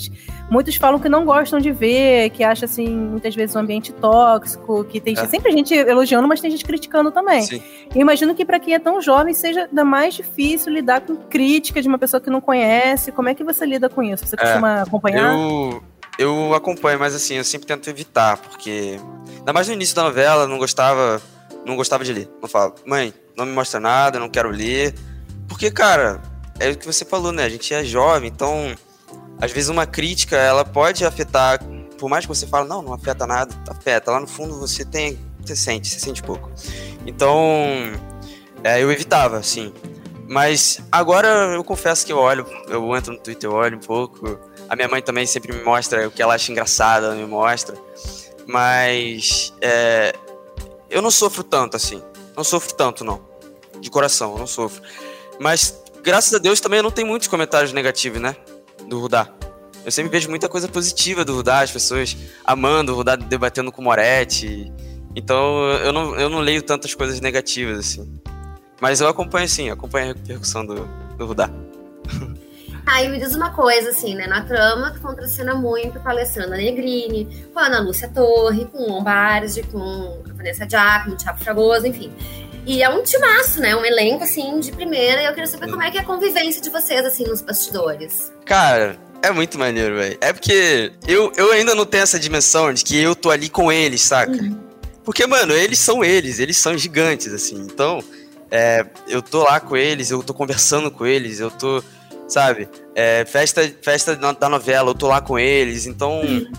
muitos 0.50 0.75
falam 0.75 1.00
que 1.00 1.10
não 1.10 1.25
gostam 1.25 1.60
de 1.60 1.72
ver, 1.72 2.30
que 2.32 2.44
acha 2.44 2.66
assim, 2.66 2.88
muitas 2.88 3.36
vezes 3.36 3.56
um 3.56 3.60
ambiente 3.60 3.92
tóxico, 3.94 4.84
que 4.86 5.00
tem 5.00 5.18
é. 5.18 5.25
sempre 5.28 5.52
gente 5.52 5.74
elogiando, 5.74 6.28
mas 6.28 6.42
tem 6.42 6.52
gente 6.52 6.64
criticando 6.66 7.12
também. 7.12 7.44
Sim. 7.44 7.62
Eu 7.94 8.02
imagino 8.02 8.34
que 8.36 8.46
para 8.46 8.60
quem 8.60 8.74
é 8.74 8.80
tão 8.80 9.02
jovem 9.02 9.34
seja 9.34 9.66
ainda 9.66 9.86
mais 9.86 10.14
difícil 10.14 10.72
lidar 10.72 11.02
com 11.02 11.16
crítica 11.16 11.82
de 11.82 11.88
uma 11.88 11.98
pessoa 11.98 12.20
que 12.20 12.30
não 12.30 12.42
conhece. 12.42 13.12
Como 13.12 13.30
é 13.30 13.36
que 13.36 13.44
você 13.44 13.66
lida 13.66 13.90
com 13.90 14.02
isso? 14.02 14.25
Você 14.25 14.38
costuma 14.38 14.80
é, 14.80 14.82
acompanhar? 14.82 15.34
Eu, 15.34 15.84
eu 16.18 16.54
acompanho, 16.54 17.00
mas 17.00 17.14
assim, 17.14 17.36
eu 17.36 17.44
sempre 17.44 17.68
tento 17.68 17.90
evitar, 17.90 18.38
porque 18.38 19.00
ainda 19.38 19.54
mais 19.54 19.68
no 19.68 19.74
início 19.74 19.96
da 19.96 20.04
novela, 20.04 20.48
não 20.48 20.58
gostava, 20.58 21.22
não 21.66 21.75
gostava 21.75 22.04
de 22.04 22.14
ler. 22.14 22.30
Não 22.42 22.48
falo, 22.48 22.75
mãe, 22.86 23.14
não 23.36 23.46
me 23.46 23.52
mostra 23.52 23.80
nada, 23.80 24.20
não 24.20 24.30
quero 24.30 24.50
ler. 24.50 24.94
Porque, 25.48 25.70
cara, 25.70 26.22
é 26.60 26.70
o 26.70 26.78
que 26.78 26.86
você 26.86 27.04
falou, 27.06 27.32
né? 27.32 27.44
A 27.44 27.50
gente 27.50 27.74
é 27.74 27.84
jovem, 27.84 28.30
então 28.30 28.75
às 29.39 29.51
vezes 29.51 29.70
uma 29.70 29.86
crítica, 29.86 30.38
ela 30.38 30.63
pode 30.63 31.06
afetar, 31.06 31.60
por 31.98 32.10
mais 32.10 32.25
que 32.25 32.30
você 32.30 32.48
fale, 32.48 32.68
não, 32.68 32.82
não 32.82 32.94
afeta 32.94 33.27
nada, 33.27 33.54
afeta. 33.70 34.12
Lá 34.12 34.20
no 34.20 34.27
fundo 34.27 34.58
você 34.60 34.86
tem, 34.86 35.20
você 35.42 35.56
sente, 35.56 35.88
você 35.88 36.00
sente 36.00 36.24
pouco. 36.24 36.51
Então, 37.06 37.38
é, 38.63 38.82
eu 38.82 38.92
evitava, 38.92 39.42
sim. 39.44 39.74
Mas 40.27 40.80
agora 40.92 41.27
eu 41.54 41.63
confesso 41.63 42.06
que 42.06 42.12
eu 42.12 42.18
olho, 42.18 42.46
eu 42.68 42.96
entro 42.96 43.13
no 43.13 43.20
Twitter, 43.20 43.50
eu 43.50 43.54
olho 43.54 43.77
um 43.77 43.82
pouco. 43.82 44.39
A 44.68 44.75
minha 44.75 44.88
mãe 44.88 45.01
também 45.01 45.25
sempre 45.25 45.54
me 45.54 45.63
mostra 45.63 46.08
o 46.08 46.12
que 46.12 46.22
ela 46.22 46.34
acha 46.34 46.51
engraçado, 46.51 47.06
ela 47.06 47.15
me 47.15 47.25
mostra. 47.25 47.75
Mas 48.48 49.54
é, 49.62 50.15
eu 50.89 51.01
não 51.01 51.12
sofro 51.12 51.44
tanto 51.44 51.77
assim. 51.77 52.01
Não 52.36 52.44
sofro 52.44 52.74
tanto, 52.74 53.04
não. 53.04 53.22
de 53.80 53.89
coração, 53.89 54.34
eu 54.34 54.39
não 54.39 54.48
sofro. 54.48 54.82
Mas, 55.39 55.82
graças 56.01 56.34
a 56.34 56.38
Deus, 56.38 56.60
também 56.60 56.82
não 56.82 56.92
tenho 56.92 57.08
muitos 57.08 57.27
comentários 57.27 57.72
negativos, 57.72 58.20
né? 58.20 58.36
Do 58.88 59.00
Rudá. 59.00 59.27
Eu 59.86 59.92
sempre 59.92 60.12
vejo 60.12 60.30
muita 60.30 60.50
coisa 60.50 60.68
positiva 60.68 61.24
do 61.24 61.36
Rudá, 61.36 61.60
as 61.60 61.72
pessoas 61.72 62.18
amando 62.44 62.92
o 62.92 62.96
Rudá 62.96 63.15
debatendo 63.15 63.72
com 63.72 63.82
o 63.82 63.84
Moretti. 63.84 64.72
Então 65.15 65.63
eu 65.84 65.94
não, 65.94 66.15
eu 66.15 66.30
não 66.30 66.39
leio 66.39 66.62
tantas 66.62 66.94
coisas 66.94 67.22
negativas, 67.22 67.80
assim. 67.80 68.20
Mas 68.82 69.00
eu 69.00 69.08
acompanho 69.08 69.48
sim, 69.48 69.70
acompanho 69.70 70.12
a 70.12 70.13
repercussão 70.13 70.65
do, 70.65 70.88
do 71.18 71.25
Rudá. 71.25 71.50
Aí 72.86 73.10
me 73.10 73.18
diz 73.18 73.36
uma 73.36 73.50
coisa, 73.50 73.89
assim, 73.89 74.13
né? 74.13 74.27
Na 74.27 74.44
trama, 74.44 74.92
tu 74.92 75.01
contracena 75.01 75.56
muito 75.56 76.00
com 76.00 76.08
a 76.08 76.12
Alessandra 76.12 76.56
Negrini, 76.56 77.48
com 77.51 77.60
a 77.60 77.65
Ana 77.65 77.80
Lúcia 77.80 78.08
Torre, 78.08 78.65
com 78.65 78.77
o 78.77 78.89
Lombardi, 78.89 79.63
com 79.63 80.22
a 80.30 80.34
Vanessa 80.34 80.70
Giacomo, 80.70 81.15
o 81.15 81.18
Thiago 81.18 81.39
Fragoso, 81.39 81.88
enfim. 81.88 82.12
E 82.65 82.81
é 82.81 82.89
um 82.89 83.03
timaço, 83.03 83.60
né? 83.60 83.75
Um 83.75 83.86
elenco, 83.86 84.24
assim, 84.24 84.60
de 84.60 84.72
primeira. 84.72 85.22
E 85.22 85.25
eu 85.25 85.34
queria 85.34 85.48
saber 85.48 85.69
como 85.69 85.84
é 85.84 85.91
que 85.91 85.98
é 85.98 86.01
a 86.01 86.03
convivência 86.03 86.62
de 86.62 86.69
vocês, 86.69 87.05
assim, 87.05 87.24
nos 87.25 87.41
bastidores. 87.41 88.31
Cara, 88.43 88.98
é 89.22 89.31
muito 89.31 89.57
maneiro, 89.57 89.95
velho. 89.95 90.17
É 90.19 90.34
porque 90.34 90.91
eu, 91.07 91.31
eu 91.38 91.51
ainda 91.51 91.75
não 91.75 91.86
tenho 91.86 92.03
essa 92.03 92.19
dimensão 92.19 92.74
de 92.74 92.84
que 92.84 92.98
eu 92.98 93.15
tô 93.15 93.29
ali 93.29 93.50
com 93.50 93.72
eles, 93.72 94.01
saca? 94.01 94.31
Uhum. 94.31 94.60
Porque, 95.03 95.27
mano, 95.27 95.53
eles 95.53 95.77
são 95.77 96.03
eles, 96.03 96.39
eles 96.39 96.57
são 96.57 96.75
gigantes, 96.75 97.31
assim. 97.31 97.55
Então, 97.55 98.03
é, 98.50 98.84
eu 99.07 99.22
tô 99.22 99.43
lá 99.43 99.60
com 99.60 99.77
eles, 99.77 100.10
eu 100.10 100.24
tô 100.24 100.34
conversando 100.34 100.89
com 100.89 101.05
eles, 101.05 101.39
eu 101.39 101.51
tô, 101.51 101.84
sabe? 102.27 102.67
É, 102.95 103.24
festa 103.25 103.62
festa 103.81 104.15
da 104.15 104.50
novela, 104.50 104.89
eu 104.89 104.95
tô 104.95 105.07
lá 105.07 105.22
com 105.22 105.38
eles, 105.38 105.86
então. 105.86 106.22
Uhum. 106.22 106.51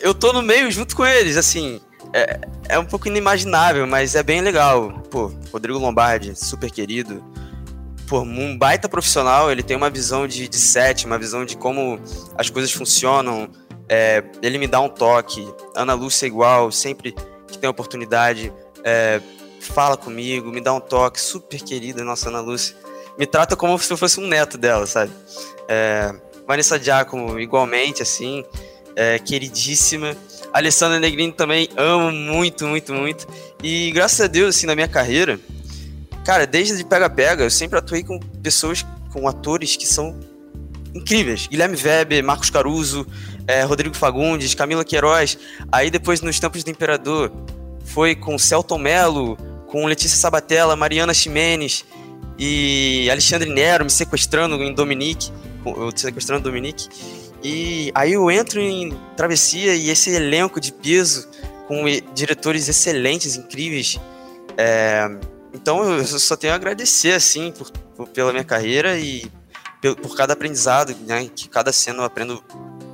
Eu 0.00 0.14
tô 0.14 0.32
no 0.32 0.42
meio 0.42 0.70
junto 0.70 0.96
com 0.96 1.04
eles, 1.04 1.36
assim. 1.36 1.80
É, 2.12 2.40
é 2.68 2.78
um 2.78 2.84
pouco 2.84 3.08
inimaginável, 3.08 3.86
mas 3.86 4.14
é 4.14 4.22
bem 4.22 4.40
legal. 4.40 4.92
Pô, 5.10 5.32
Rodrigo 5.52 5.78
Lombardi, 5.78 6.34
super 6.34 6.70
querido 6.70 7.22
pô, 8.06 8.20
um 8.20 8.56
baita 8.56 8.88
profissional, 8.88 9.50
ele 9.50 9.62
tem 9.62 9.76
uma 9.76 9.90
visão 9.90 10.26
de, 10.26 10.48
de 10.48 10.56
set, 10.56 11.04
uma 11.06 11.18
visão 11.18 11.44
de 11.44 11.56
como 11.56 11.98
as 12.36 12.48
coisas 12.48 12.72
funcionam. 12.72 13.48
É, 13.88 14.22
ele 14.42 14.58
me 14.58 14.66
dá 14.66 14.80
um 14.80 14.88
toque. 14.88 15.46
Ana 15.74 15.94
Lúcia 15.94 16.26
é 16.26 16.28
igual, 16.28 16.70
sempre 16.72 17.14
que 17.46 17.58
tem 17.58 17.68
oportunidade, 17.68 18.52
é, 18.82 19.20
fala 19.60 19.96
comigo, 19.96 20.50
me 20.50 20.60
dá 20.60 20.72
um 20.72 20.80
toque. 20.80 21.20
Super 21.20 21.60
querida, 21.60 22.04
nossa 22.04 22.28
Ana 22.28 22.40
Lúcia. 22.40 22.76
Me 23.18 23.26
trata 23.26 23.56
como 23.56 23.78
se 23.78 23.92
eu 23.92 23.96
fosse 23.96 24.20
um 24.20 24.26
neto 24.26 24.58
dela, 24.58 24.86
sabe? 24.86 25.12
É, 25.68 26.14
Vanessa 26.46 26.78
Giacomo, 26.78 27.38
igualmente, 27.38 28.02
assim, 28.02 28.44
é, 28.94 29.18
queridíssima. 29.18 30.16
Alessandra 30.56 30.98
Negrini 30.98 31.32
também 31.32 31.68
amo 31.76 32.10
muito, 32.10 32.66
muito, 32.66 32.92
muito. 32.92 33.26
E 33.62 33.90
graças 33.92 34.20
a 34.20 34.26
Deus, 34.26 34.56
assim, 34.56 34.66
na 34.66 34.74
minha 34.74 34.88
carreira, 34.88 35.38
Cara, 36.26 36.44
desde 36.44 36.82
Pega 36.82 37.08
Pega, 37.08 37.44
eu 37.44 37.50
sempre 37.50 37.78
atuei 37.78 38.02
com 38.02 38.18
pessoas, 38.18 38.84
com 39.12 39.28
atores 39.28 39.76
que 39.76 39.86
são 39.86 40.18
incríveis. 40.92 41.46
Guilherme 41.46 41.76
Weber, 41.76 42.24
Marcos 42.24 42.50
Caruso, 42.50 43.06
é, 43.46 43.62
Rodrigo 43.62 43.96
Fagundes, 43.96 44.52
Camila 44.52 44.84
Queiroz. 44.84 45.38
Aí 45.70 45.88
depois, 45.88 46.20
nos 46.22 46.40
Tempos 46.40 46.64
do 46.64 46.70
Imperador, 46.70 47.30
foi 47.84 48.16
com 48.16 48.36
Celton 48.36 48.76
Mello, 48.76 49.36
com 49.68 49.86
Letícia 49.86 50.18
Sabatella, 50.18 50.74
Mariana 50.74 51.14
Ximenes 51.14 51.84
e 52.36 53.08
Alexandre 53.08 53.48
Nero 53.48 53.84
me 53.84 53.90
sequestrando 53.90 54.60
em 54.64 54.74
Dominique, 54.74 55.30
sequestrando 55.94 56.42
Dominique. 56.42 56.88
E 57.42 57.92
aí 57.94 58.12
eu 58.12 58.30
entro 58.30 58.60
em 58.60 58.96
Travessia 59.16 59.74
e 59.74 59.90
esse 59.90 60.10
elenco 60.10 60.60
de 60.60 60.72
peso 60.72 61.28
com 61.66 61.84
diretores 62.14 62.68
excelentes, 62.68 63.36
incríveis. 63.36 63.98
É, 64.56 65.06
então 65.52 65.82
eu 65.84 66.04
só 66.04 66.36
tenho 66.36 66.52
a 66.52 66.56
agradecer, 66.56 67.12
assim, 67.12 67.52
por, 67.52 67.70
por 67.96 68.08
pela 68.08 68.32
minha 68.32 68.44
carreira 68.44 68.98
e 68.98 69.30
por, 69.80 69.96
por, 69.96 70.16
cada 70.16 70.32
aprendizado, 70.32 70.94
né? 71.06 71.28
Que 71.34 71.48
cada 71.48 71.72
cena 71.72 72.00
eu 72.00 72.04
aprendo 72.04 72.42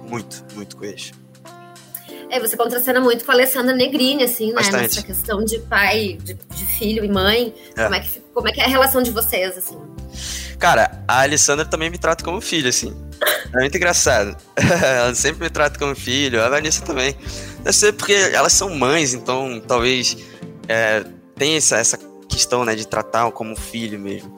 muito, 0.08 0.44
muito 0.54 0.76
com 0.76 0.84
eles. 0.84 1.12
É, 2.30 2.40
você 2.40 2.56
contracena 2.56 2.98
muito 2.98 3.26
com 3.26 3.30
a 3.30 3.34
Alessandra 3.34 3.74
Negrini, 3.74 4.24
assim, 4.24 4.48
né? 4.48 4.54
Bastante. 4.54 4.82
Nessa 4.82 5.02
questão 5.02 5.44
de 5.44 5.58
pai, 5.58 6.18
de, 6.22 6.32
de 6.34 6.66
filho 6.78 7.04
e 7.04 7.08
mãe. 7.08 7.54
É. 7.76 7.84
Como, 7.84 7.94
é 7.94 8.00
que, 8.00 8.20
como 8.32 8.48
é 8.48 8.52
que 8.52 8.60
é 8.60 8.64
a 8.64 8.68
relação 8.68 9.02
de 9.02 9.10
vocês, 9.10 9.56
assim? 9.58 9.78
Cara, 10.58 11.04
a 11.06 11.22
Alessandra 11.22 11.66
também 11.66 11.90
me 11.90 11.98
trata 11.98 12.24
como 12.24 12.40
filho, 12.40 12.68
assim. 12.68 12.96
É 13.54 13.60
muito 13.60 13.76
engraçado. 13.76 14.36
ela 14.56 15.14
sempre 15.14 15.44
me 15.44 15.50
trata 15.50 15.78
como 15.78 15.94
filho, 15.94 16.42
a 16.42 16.48
Vanessa 16.48 16.84
também. 16.84 17.14
Deve 17.58 17.72
ser 17.72 17.92
porque 17.92 18.14
elas 18.14 18.52
são 18.52 18.70
mães, 18.70 19.12
então 19.12 19.60
talvez 19.66 20.16
é, 20.68 21.04
tem 21.36 21.56
essa, 21.56 21.76
essa 21.76 21.98
questão, 22.28 22.64
né, 22.64 22.74
de 22.74 22.86
tratar 22.86 23.30
como 23.32 23.54
filho 23.54 23.98
mesmo. 23.98 24.34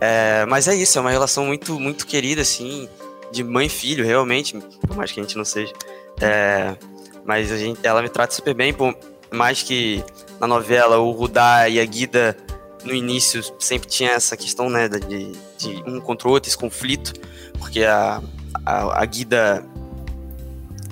É, 0.00 0.46
mas 0.46 0.68
é 0.68 0.74
isso, 0.74 0.98
é 0.98 1.00
uma 1.00 1.10
relação 1.10 1.46
muito, 1.46 1.78
muito 1.80 2.06
querida, 2.06 2.42
assim, 2.42 2.88
de 3.32 3.42
mãe 3.42 3.66
e 3.66 3.70
filho, 3.70 4.04
realmente, 4.04 4.56
por 4.86 4.96
mais 4.96 5.10
que 5.10 5.20
a 5.20 5.22
gente 5.22 5.36
não 5.36 5.44
seja. 5.44 5.72
É, 6.20 6.76
mas 7.24 7.50
a 7.50 7.56
gente, 7.56 7.80
ela 7.82 8.02
me 8.02 8.08
trata 8.08 8.34
super 8.34 8.54
bem, 8.54 8.72
por 8.72 8.96
mais 9.30 9.62
que 9.62 10.02
na 10.40 10.46
novela 10.46 10.98
o 10.98 11.10
Rudá 11.10 11.68
e 11.68 11.80
a 11.80 11.84
Guida 11.84 12.36
no 12.84 12.94
início 12.94 13.42
sempre 13.58 13.88
tinha 13.88 14.12
essa 14.12 14.36
questão, 14.36 14.68
né, 14.70 14.88
de, 14.88 15.32
de 15.58 15.82
um 15.86 16.00
contra 16.00 16.28
o 16.28 16.30
outro, 16.30 16.48
esse 16.48 16.56
conflito, 16.56 17.12
porque 17.58 17.82
a, 17.82 18.22
a, 18.64 19.02
a 19.02 19.04
Guida 19.04 19.64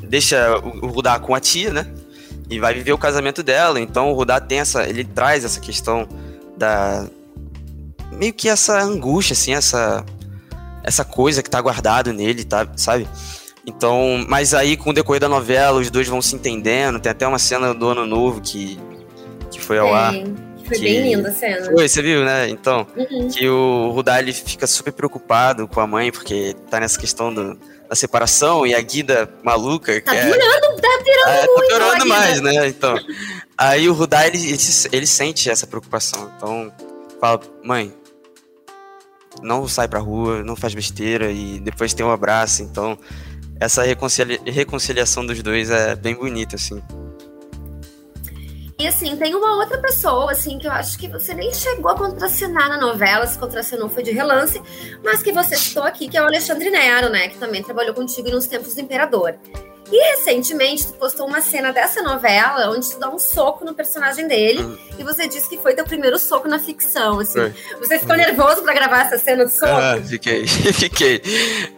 deixa 0.02 0.58
o, 0.58 0.86
o 0.86 0.88
Rudá 0.88 1.18
com 1.18 1.34
a 1.34 1.40
tia, 1.40 1.72
né, 1.72 1.86
e 2.50 2.58
vai 2.58 2.74
viver 2.74 2.92
o 2.92 2.98
casamento 2.98 3.42
dela, 3.42 3.80
então 3.80 4.10
o 4.10 4.14
Rudá 4.14 4.40
tem 4.40 4.60
essa, 4.60 4.88
ele 4.88 5.04
traz 5.04 5.44
essa 5.44 5.60
questão 5.60 6.08
da 6.56 7.06
meio 8.12 8.32
que 8.32 8.48
essa 8.48 8.78
angústia 8.80 9.32
assim, 9.32 9.54
essa 9.54 10.04
essa 10.84 11.04
coisa 11.04 11.42
que 11.42 11.48
tá 11.48 11.60
guardado 11.60 12.12
nele, 12.12 12.44
tá, 12.44 12.66
sabe? 12.76 13.08
Então, 13.64 14.24
mas 14.28 14.52
aí 14.52 14.76
com 14.76 14.90
o 14.90 14.92
decorrer 14.92 15.20
da 15.20 15.28
novela, 15.28 15.80
os 15.80 15.90
dois 15.90 16.08
vão 16.08 16.20
se 16.20 16.34
entendendo, 16.34 16.98
tem 16.98 17.10
até 17.10 17.26
uma 17.26 17.38
cena 17.38 17.72
do 17.72 17.88
Ano 17.88 18.06
Novo 18.06 18.40
que 18.40 18.78
que 19.50 19.60
foi 19.60 19.78
ao 19.78 19.94
ar. 19.94 20.14
Foi 20.72 20.78
que... 20.78 20.84
bem 20.84 21.14
linda 21.14 21.28
a 21.28 21.32
cena. 21.32 21.70
Foi, 21.70 21.88
você 21.88 22.02
viu, 22.02 22.24
né? 22.24 22.48
Então, 22.48 22.86
uhum. 22.96 23.28
que 23.28 23.48
o 23.48 23.90
Rudá 23.90 24.18
ele 24.18 24.32
fica 24.32 24.66
super 24.66 24.92
preocupado 24.92 25.68
com 25.68 25.80
a 25.80 25.86
mãe, 25.86 26.10
porque 26.10 26.54
tá 26.70 26.80
nessa 26.80 26.98
questão 26.98 27.32
do, 27.32 27.58
da 27.88 27.94
separação 27.94 28.66
e 28.66 28.74
a 28.74 28.80
Guida 28.80 29.28
maluca. 29.42 30.00
Tá 30.00 30.12
pirando, 30.12 30.34
é... 30.34 30.80
tá 30.80 31.02
pirando 31.04 31.28
é, 31.28 31.46
muito. 31.46 31.68
Tá 31.68 31.74
pirando 31.74 32.06
mais, 32.06 32.40
né? 32.40 32.68
Então. 32.68 32.94
Aí 33.56 33.88
o 33.88 33.92
Rudá, 33.92 34.26
ele, 34.26 34.38
ele, 34.38 34.58
ele, 34.92 35.06
sente 35.06 35.50
essa 35.50 35.66
preocupação. 35.66 36.32
Então, 36.36 36.72
fala, 37.20 37.40
mãe, 37.62 37.94
não 39.42 39.68
sai 39.68 39.86
pra 39.86 40.00
rua, 40.00 40.42
não 40.42 40.56
faz 40.56 40.74
besteira 40.74 41.30
e 41.30 41.60
depois 41.60 41.94
tem 41.94 42.04
um 42.04 42.10
abraço. 42.10 42.62
Então, 42.62 42.98
essa 43.60 43.82
reconcilia 43.82 44.40
reconciliação 44.44 45.24
dos 45.24 45.40
dois 45.42 45.70
é 45.70 45.94
bem 45.94 46.14
bonita, 46.14 46.56
assim. 46.56 46.82
E 48.82 48.86
assim, 48.88 49.16
tem 49.16 49.32
uma 49.32 49.58
outra 49.58 49.78
pessoa, 49.78 50.32
assim, 50.32 50.58
que 50.58 50.66
eu 50.66 50.72
acho 50.72 50.98
que 50.98 51.06
você 51.06 51.32
nem 51.32 51.54
chegou 51.54 51.92
a 51.92 51.94
contracenar 51.94 52.68
na 52.68 52.76
novela, 52.76 53.24
se 53.28 53.38
contracenou 53.38 53.88
foi 53.88 54.02
de 54.02 54.10
relance, 54.10 54.60
mas 55.04 55.22
que 55.22 55.30
você 55.30 55.54
citou 55.54 55.84
aqui, 55.84 56.08
que 56.08 56.16
é 56.16 56.20
o 56.20 56.24
Alexandre 56.24 56.68
Nero, 56.68 57.08
né? 57.08 57.28
Que 57.28 57.38
também 57.38 57.62
trabalhou 57.62 57.94
contigo 57.94 58.28
nos 58.28 58.46
tempos 58.46 58.74
do 58.74 58.80
Imperador. 58.80 59.36
E 59.88 60.10
recentemente 60.16 60.86
tu 60.86 60.94
postou 60.94 61.28
uma 61.28 61.40
cena 61.40 61.72
dessa 61.72 62.02
novela 62.02 62.70
onde 62.70 62.90
tu 62.90 62.98
dá 62.98 63.08
um 63.08 63.20
soco 63.20 63.64
no 63.64 63.72
personagem 63.72 64.26
dele 64.26 64.62
uhum. 64.62 64.78
e 64.98 65.04
você 65.04 65.28
disse 65.28 65.48
que 65.48 65.58
foi 65.58 65.74
teu 65.74 65.84
primeiro 65.84 66.18
soco 66.18 66.48
na 66.48 66.58
ficção, 66.58 67.20
assim. 67.20 67.34
Foi. 67.34 67.54
Você 67.78 68.00
ficou 68.00 68.16
nervoso 68.16 68.62
para 68.62 68.74
gravar 68.74 69.02
essa 69.02 69.18
cena 69.18 69.46
de 69.46 69.52
soco? 69.52 69.70
Ah, 69.70 70.00
fiquei, 70.04 70.44
fiquei. 70.74 71.22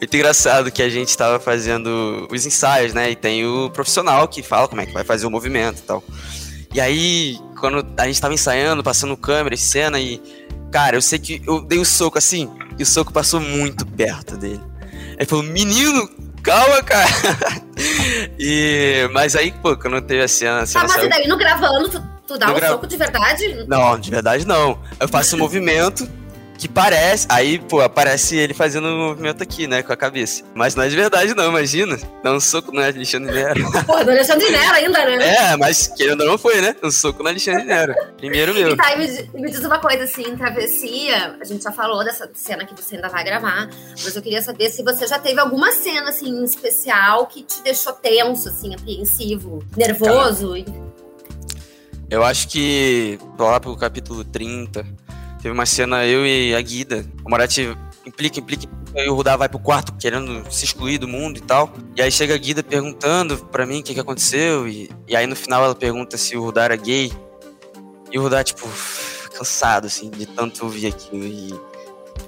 Muito 0.01 0.15
engraçado 0.17 0.73
que 0.73 0.83
a 0.83 0.89
gente 0.89 1.09
estava 1.09 1.39
fazendo 1.39 2.27
os 2.31 2.47
ensaios, 2.47 2.95
né? 2.95 3.11
E 3.11 3.17
tem 3.17 3.45
o 3.45 3.69
profissional 3.69 4.27
que 4.27 4.43
fala 4.43 4.69
como 4.69 4.81
é 4.81 4.87
que 4.87 4.93
vai 4.93 5.05
fazer 5.05 5.27
o 5.27 5.31
movimento 5.31 5.81
e 5.81 5.83
tal. 5.83 6.03
E 6.75 6.81
aí, 6.81 7.39
quando 7.61 7.87
a 7.97 8.07
gente 8.07 8.21
tava 8.21 8.35
ensaiando, 8.35 8.83
passando 8.83 9.17
câmera 9.17 9.55
e 9.55 9.59
cena, 9.59 10.01
e. 10.01 10.21
Cara, 10.73 10.97
eu 10.97 11.03
sei 11.03 11.21
que 11.21 11.41
eu 11.47 11.61
dei 11.61 11.79
um 11.79 11.85
soco 11.85 12.19
assim, 12.19 12.51
e 12.77 12.83
o 12.83 12.87
soco 12.87 13.13
passou 13.13 13.41
muito 13.41 13.87
perto 13.87 14.37
dele. 14.37 14.61
Ele 15.17 15.25
falou, 15.25 15.45
menino, 15.45 16.11
calma, 16.43 16.83
cara. 16.83 17.09
e, 18.37 19.09
mas 19.13 19.37
aí, 19.37 19.53
pô, 19.53 19.77
quando 19.77 20.03
teve 20.03 20.25
a 20.25 20.27
cena. 20.27 20.63
A 20.63 20.67
cena 20.67 20.85
ah, 20.85 20.89
mas 20.89 21.05
e 21.05 21.09
daí 21.09 21.29
no 21.29 21.39
gravando, 21.39 21.89
tu, 21.89 22.03
tu 22.27 22.37
dá 22.37 22.51
um 22.51 22.55
gra... 22.55 22.71
soco 22.71 22.89
de 22.89 22.97
verdade? 22.97 23.65
Não, 23.69 23.97
de 23.97 24.11
verdade 24.11 24.45
não. 24.45 24.77
Eu 24.99 25.07
faço 25.07 25.37
um 25.37 25.39
movimento 25.39 26.09
que 26.59 26.69
parece. 26.69 27.27
Aí, 27.29 27.59
pô, 27.59 27.81
aparece 27.81 28.37
ele 28.37 28.55
fazendo 28.55 28.89
um 28.89 29.09
movimento 29.09 29.43
aqui, 29.43 29.67
né, 29.67 29.83
com 29.83 29.93
a 29.93 29.97
cabeça. 29.97 30.45
Mas 30.55 30.75
não 30.75 30.85
é 30.85 30.89
de 30.89 30.97
verdade, 30.97 31.35
não, 31.35 31.49
imagina. 31.49 31.99
Dá 32.23 32.33
um 32.33 32.41
soco 32.41 32.73
no 32.73 32.81
Alexandre 32.81 33.33
Nero. 33.33 33.71
Pô, 33.87 34.03
do 34.03 34.11
Alexandre 34.11 34.51
Nero 34.51 34.73
ainda, 34.73 35.05
né? 35.05 35.37
É, 35.37 35.57
mas 35.57 35.89
querendo 35.89 36.21
ou 36.23 36.27
não 36.27 36.39
foi, 36.39 36.61
né? 36.61 36.75
Um 36.83 36.91
soco 36.91 37.23
no 37.23 37.29
Alexandre 37.29 37.65
Nero. 37.65 37.95
Primeiro 38.17 38.55
meu. 38.55 38.73
E 38.73 38.77
tá, 38.77 38.95
e 38.95 38.99
me, 38.99 39.41
me, 39.41 39.51
diz 39.51 39.61
uma 39.61 39.79
coisa 39.79 40.05
assim, 40.05 40.37
travessia. 40.37 41.37
A 41.41 41.45
gente 41.45 41.63
já 41.63 41.73
falou 41.73 42.05
dessa 42.05 42.31
cena 42.35 42.65
que 42.65 42.75
você 42.75 42.97
ainda 42.97 43.09
vai 43.09 43.25
gravar, 43.25 43.69
mas 43.91 44.17
eu 44.17 44.23
queria 44.23 44.43
saber 44.43 44.71
se 44.71 44.83
você 44.83 45.07
já 45.07 45.19
teve 45.19 45.41
alguma 45.41 45.73
cena, 45.73 46.11
assim, 46.11 46.29
em 46.29 46.45
especial 46.45 47.27
que 47.27 47.43
te 47.43 47.63
deixou 47.63 47.93
tenso, 47.93 48.49
assim, 48.49 48.75
apreensivo, 48.75 49.65
nervoso. 49.77 50.55
Eu 52.11 52.23
acho 52.23 52.49
que 52.49 53.19
lá 53.39 53.59
pro 53.59 53.77
capítulo 53.77 54.25
30 54.25 54.87
Teve 55.45 55.53
uma 55.53 55.67
cena, 55.67 56.07
eu 56.07 56.27
e 56.27 56.55
a 56.55 56.61
Guida. 56.63 57.05
O 57.23 57.29
Moratti 57.29 57.77
implica, 58.07 58.41
implica, 58.41 58.67
e 58.97 59.09
o 59.11 59.15
Rudá 59.15 59.37
vai 59.37 59.47
pro 59.47 59.59
quarto 59.59 59.95
querendo 59.99 60.43
se 60.51 60.65
excluir 60.65 60.97
do 60.97 61.07
mundo 61.07 61.37
e 61.37 61.43
tal. 61.43 61.71
E 61.95 62.01
aí 62.01 62.11
chega 62.11 62.35
a 62.35 62.39
Guida 62.39 62.63
perguntando 62.63 63.37
pra 63.53 63.67
mim 63.67 63.81
o 63.81 63.83
que, 63.83 63.93
que 63.93 64.01
aconteceu. 64.01 64.67
E, 64.67 64.91
e 65.07 65.15
aí 65.15 65.27
no 65.27 65.37
final 65.37 65.63
ela 65.63 65.75
pergunta 65.75 66.17
se 66.17 66.35
o 66.35 66.45
Rudá 66.45 66.65
era 66.65 66.77
gay. 66.77 67.13
E 68.11 68.19
o 68.19 68.23
Rudá, 68.23 68.43
tipo, 68.43 68.67
cansado, 69.37 69.87
assim, 69.87 70.09
de 70.09 70.25
tanto 70.25 70.65
ouvir 70.65 70.87
aquilo. 70.87 71.25
E, 71.25 71.55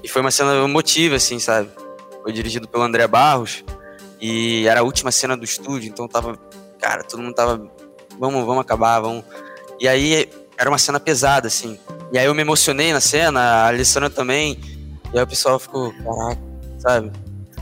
e 0.03 0.07
foi 0.07 0.21
uma 0.21 0.29
cena 0.29 0.53
emotiva, 0.53 1.15
assim, 1.15 1.39
sabe? 1.39 1.71
Foi 2.21 2.31
dirigido 2.31 2.67
pelo 2.67 2.83
André 2.83 3.07
Barros. 3.07 3.63
E 4.21 4.67
era 4.67 4.81
a 4.81 4.83
última 4.83 5.11
cena 5.11 5.35
do 5.35 5.43
estúdio, 5.43 5.89
então 5.89 6.07
tava. 6.07 6.37
Cara, 6.79 7.03
todo 7.03 7.23
mundo 7.23 7.33
tava. 7.33 7.67
Vamos, 8.19 8.45
vamos 8.45 8.61
acabar, 8.61 8.99
vamos. 8.99 9.23
E 9.79 9.87
aí 9.87 10.29
era 10.55 10.69
uma 10.69 10.77
cena 10.77 10.99
pesada, 10.99 11.47
assim. 11.47 11.79
E 12.11 12.17
aí 12.17 12.25
eu 12.25 12.33
me 12.33 12.41
emocionei 12.41 12.93
na 12.93 13.01
cena, 13.01 13.39
a 13.39 13.67
Alessandra 13.67 14.09
também. 14.09 14.59
E 15.13 15.17
aí 15.17 15.23
o 15.23 15.27
pessoal 15.27 15.59
ficou, 15.59 15.93
caraca, 15.93 16.41
sabe? 16.79 17.11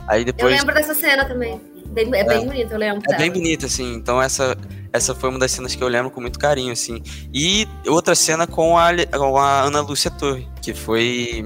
Aí 0.08 0.24
depois. 0.24 0.52
Eu 0.52 0.60
lembro 0.60 0.76
dessa 0.76 0.94
cena 0.94 1.26
também. 1.26 1.60
Bem, 1.88 2.14
é, 2.14 2.20
é 2.20 2.24
bem 2.24 2.46
bonita, 2.46 2.74
eu 2.74 2.80
lembro. 2.80 3.02
É 3.10 3.18
bem 3.18 3.32
bonita, 3.32 3.66
assim. 3.66 3.94
Então 3.94 4.22
essa, 4.22 4.58
essa 4.92 5.16
foi 5.16 5.30
uma 5.30 5.40
das 5.40 5.52
cenas 5.52 5.76
que 5.76 5.84
eu 5.84 5.88
lembro 5.88 6.12
com 6.12 6.22
muito 6.22 6.38
carinho, 6.38 6.74
assim. 6.74 7.02
E 7.34 7.68
outra 7.88 8.16
cena 8.16 8.46
com 8.46 8.78
a, 8.78 8.90
com 9.12 9.38
a 9.38 9.62
Ana 9.62 9.82
Lúcia 9.82 10.12
Torre, 10.12 10.48
que 10.62 10.74
foi 10.74 11.44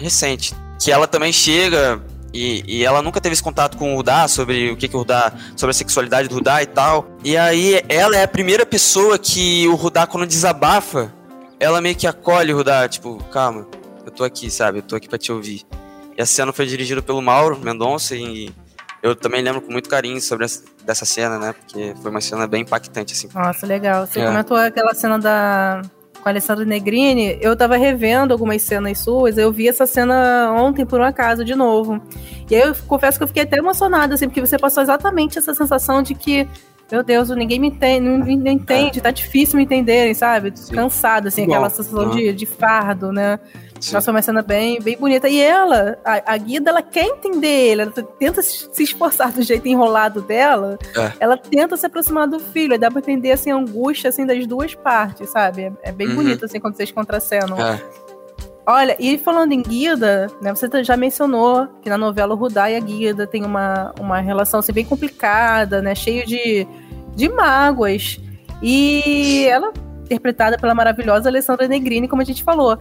recente. 0.00 0.54
Que 0.80 0.92
ela 0.92 1.08
também 1.08 1.32
chega 1.32 2.00
e, 2.32 2.62
e, 2.66 2.84
ela 2.84 3.00
nunca 3.00 3.20
teve 3.20 3.32
esse 3.32 3.42
contato 3.42 3.76
com 3.76 3.94
o 3.94 3.96
Rudá 3.96 4.28
sobre 4.28 4.70
o 4.70 4.76
que, 4.76 4.86
que 4.86 4.94
o 4.94 4.98
Rudá, 4.98 5.32
sobre 5.56 5.70
a 5.70 5.74
sexualidade 5.74 6.28
do 6.28 6.36
Rudá 6.36 6.62
e 6.62 6.66
tal. 6.66 7.08
E 7.24 7.36
aí 7.36 7.82
ela 7.88 8.16
é 8.16 8.22
a 8.22 8.28
primeira 8.28 8.66
pessoa 8.66 9.18
que 9.18 9.66
o 9.68 9.74
Rudá, 9.74 10.06
quando 10.06 10.26
desabafa, 10.26 11.12
ela 11.60 11.80
meio 11.80 11.96
que 11.96 12.06
acolhe 12.06 12.52
o 12.52 12.56
Rudá, 12.56 12.88
tipo, 12.88 13.22
calma, 13.32 13.66
eu 14.04 14.10
tô 14.10 14.24
aqui, 14.24 14.50
sabe? 14.50 14.78
Eu 14.78 14.82
tô 14.82 14.96
aqui 14.96 15.08
pra 15.08 15.18
te 15.18 15.32
ouvir. 15.32 15.62
E 16.16 16.22
a 16.22 16.26
cena 16.26 16.52
foi 16.52 16.66
dirigida 16.66 17.02
pelo 17.02 17.22
Mauro 17.22 17.58
Mendonça 17.58 18.14
e 18.14 18.52
eu 19.02 19.14
também 19.14 19.42
lembro 19.42 19.60
com 19.60 19.70
muito 19.70 19.88
carinho 19.88 20.20
sobre 20.20 20.44
essa, 20.44 20.64
dessa 20.84 21.04
cena, 21.04 21.38
né? 21.38 21.52
Porque 21.52 21.94
foi 22.00 22.10
uma 22.10 22.20
cena 22.20 22.46
bem 22.46 22.62
impactante, 22.62 23.14
assim. 23.14 23.28
Nossa, 23.34 23.66
legal. 23.66 24.06
Você 24.06 24.20
é. 24.20 24.26
comentou 24.26 24.56
aquela 24.56 24.94
cena 24.94 25.18
da 25.18 25.82
com 26.20 26.28
a 26.28 26.32
Alessandra 26.32 26.64
Negrini, 26.64 27.38
eu 27.40 27.56
tava 27.56 27.76
revendo 27.76 28.32
algumas 28.32 28.60
cenas 28.62 28.98
suas, 28.98 29.38
eu 29.38 29.52
vi 29.52 29.68
essa 29.68 29.86
cena 29.86 30.52
ontem 30.52 30.84
por 30.84 31.00
um 31.00 31.04
acaso 31.04 31.44
de 31.44 31.54
novo. 31.54 32.02
E 32.50 32.56
aí 32.56 32.62
eu 32.62 32.74
confesso 32.86 33.18
que 33.18 33.24
eu 33.24 33.28
fiquei 33.28 33.44
até 33.44 33.58
emocionada, 33.58 34.14
assim, 34.14 34.26
porque 34.26 34.40
você 34.40 34.58
passou 34.58 34.82
exatamente 34.82 35.38
essa 35.38 35.54
sensação 35.54 36.02
de 36.02 36.14
que, 36.14 36.48
meu 36.90 37.02
Deus, 37.02 37.28
ninguém 37.30 37.58
me 37.58 37.68
entende, 37.68 38.08
não 38.08 38.24
me 38.24 38.50
entende, 38.50 39.00
tá 39.00 39.10
difícil 39.10 39.58
me 39.58 39.64
entenderem, 39.64 40.14
sabe? 40.14 40.52
Sim. 40.54 40.74
Cansado, 40.74 41.28
assim, 41.28 41.44
Bom, 41.44 41.52
aquela 41.52 41.68
sensação 41.68 42.10
de, 42.10 42.32
de 42.32 42.46
fardo, 42.46 43.12
né? 43.12 43.38
Sim. 43.78 43.94
Nossa, 43.94 44.10
uma 44.10 44.22
cena 44.22 44.42
bem, 44.42 44.80
bem 44.80 44.96
bonita. 44.96 45.28
E 45.28 45.40
ela, 45.40 45.98
a, 46.04 46.34
a 46.34 46.36
Guida, 46.36 46.70
ela 46.70 46.82
quer 46.82 47.04
entender 47.04 47.46
ele, 47.46 47.82
ela 47.82 47.90
tenta 47.90 48.42
se 48.42 48.82
esforçar 48.82 49.32
do 49.32 49.42
jeito 49.42 49.68
enrolado 49.68 50.22
dela, 50.22 50.78
é. 50.96 51.12
ela 51.20 51.36
tenta 51.36 51.76
se 51.76 51.86
aproximar 51.86 52.26
do 52.26 52.40
filho, 52.40 52.78
dá 52.78 52.90
pra 52.90 53.00
entender, 53.00 53.32
assim, 53.32 53.50
a 53.50 53.56
angústia, 53.56 54.08
assim, 54.08 54.24
das 54.24 54.46
duas 54.46 54.74
partes, 54.74 55.30
sabe? 55.30 55.64
É, 55.64 55.72
é 55.82 55.92
bem 55.92 56.08
uhum. 56.08 56.16
bonito, 56.16 56.46
assim, 56.46 56.58
quando 56.58 56.76
vocês 56.76 56.90
contracenam. 56.90 57.58
É. 57.58 57.80
Olha, 58.70 58.94
e 58.98 59.16
falando 59.16 59.52
em 59.52 59.62
Guida, 59.62 60.26
né, 60.42 60.54
você 60.54 60.68
já 60.84 60.94
mencionou 60.94 61.66
que 61.80 61.88
na 61.88 61.96
novela 61.96 62.34
Rudá 62.34 62.70
e 62.70 62.76
a 62.76 62.80
Guida 62.80 63.26
tem 63.26 63.42
uma, 63.42 63.94
uma 63.98 64.20
relação 64.20 64.60
assim, 64.60 64.74
bem 64.74 64.84
complicada, 64.84 65.80
né, 65.80 65.94
cheio 65.94 66.26
de, 66.26 66.68
de 67.16 67.30
mágoas. 67.30 68.20
E 68.62 69.46
ela, 69.46 69.72
interpretada 70.04 70.58
pela 70.58 70.74
maravilhosa 70.74 71.30
Alessandra 71.30 71.66
Negrini, 71.66 72.06
como 72.08 72.20
a 72.20 72.24
gente 72.26 72.44
falou. 72.44 72.78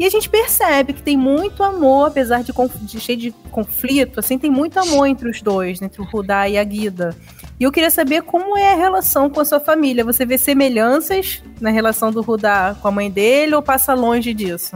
E 0.00 0.04
a 0.04 0.10
gente 0.10 0.28
percebe 0.28 0.94
que 0.94 1.02
tem 1.02 1.16
muito 1.16 1.62
amor, 1.62 2.08
apesar 2.08 2.42
de, 2.42 2.52
de 2.80 2.98
cheio 2.98 3.18
de 3.18 3.30
conflito, 3.52 4.18
assim, 4.18 4.36
tem 4.36 4.50
muito 4.50 4.80
amor 4.80 5.06
entre 5.06 5.30
os 5.30 5.40
dois, 5.40 5.80
entre 5.80 6.02
o 6.02 6.04
Rudá 6.06 6.48
e 6.48 6.58
a 6.58 6.64
Guida. 6.64 7.14
E 7.60 7.62
eu 7.62 7.70
queria 7.70 7.90
saber 7.90 8.22
como 8.22 8.56
é 8.56 8.72
a 8.72 8.76
relação 8.76 9.30
com 9.30 9.38
a 9.38 9.44
sua 9.44 9.60
família. 9.60 10.02
Você 10.02 10.26
vê 10.26 10.38
semelhanças 10.38 11.40
na 11.60 11.70
relação 11.70 12.10
do 12.10 12.20
Rudá 12.20 12.74
com 12.82 12.88
a 12.88 12.90
mãe 12.90 13.08
dele 13.08 13.54
ou 13.54 13.62
passa 13.62 13.94
longe 13.94 14.34
disso? 14.34 14.74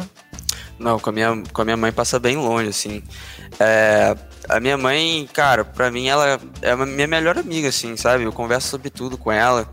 Não, 0.78 0.98
com 0.98 1.10
a 1.10 1.12
minha, 1.12 1.42
com 1.52 1.62
a 1.62 1.64
minha 1.64 1.76
mãe 1.76 1.92
passa 1.92 2.18
bem 2.18 2.36
longe, 2.36 2.68
assim. 2.68 3.02
É, 3.60 4.16
a 4.48 4.58
minha 4.58 4.76
mãe, 4.76 5.28
cara, 5.32 5.64
pra 5.64 5.90
mim 5.90 6.08
ela 6.08 6.40
é 6.60 6.70
a 6.70 6.76
minha 6.76 7.06
melhor 7.06 7.38
amiga, 7.38 7.68
assim, 7.68 7.96
sabe? 7.96 8.24
Eu 8.24 8.32
converso 8.32 8.68
sobre 8.68 8.90
tudo 8.90 9.16
com 9.16 9.30
ela. 9.30 9.68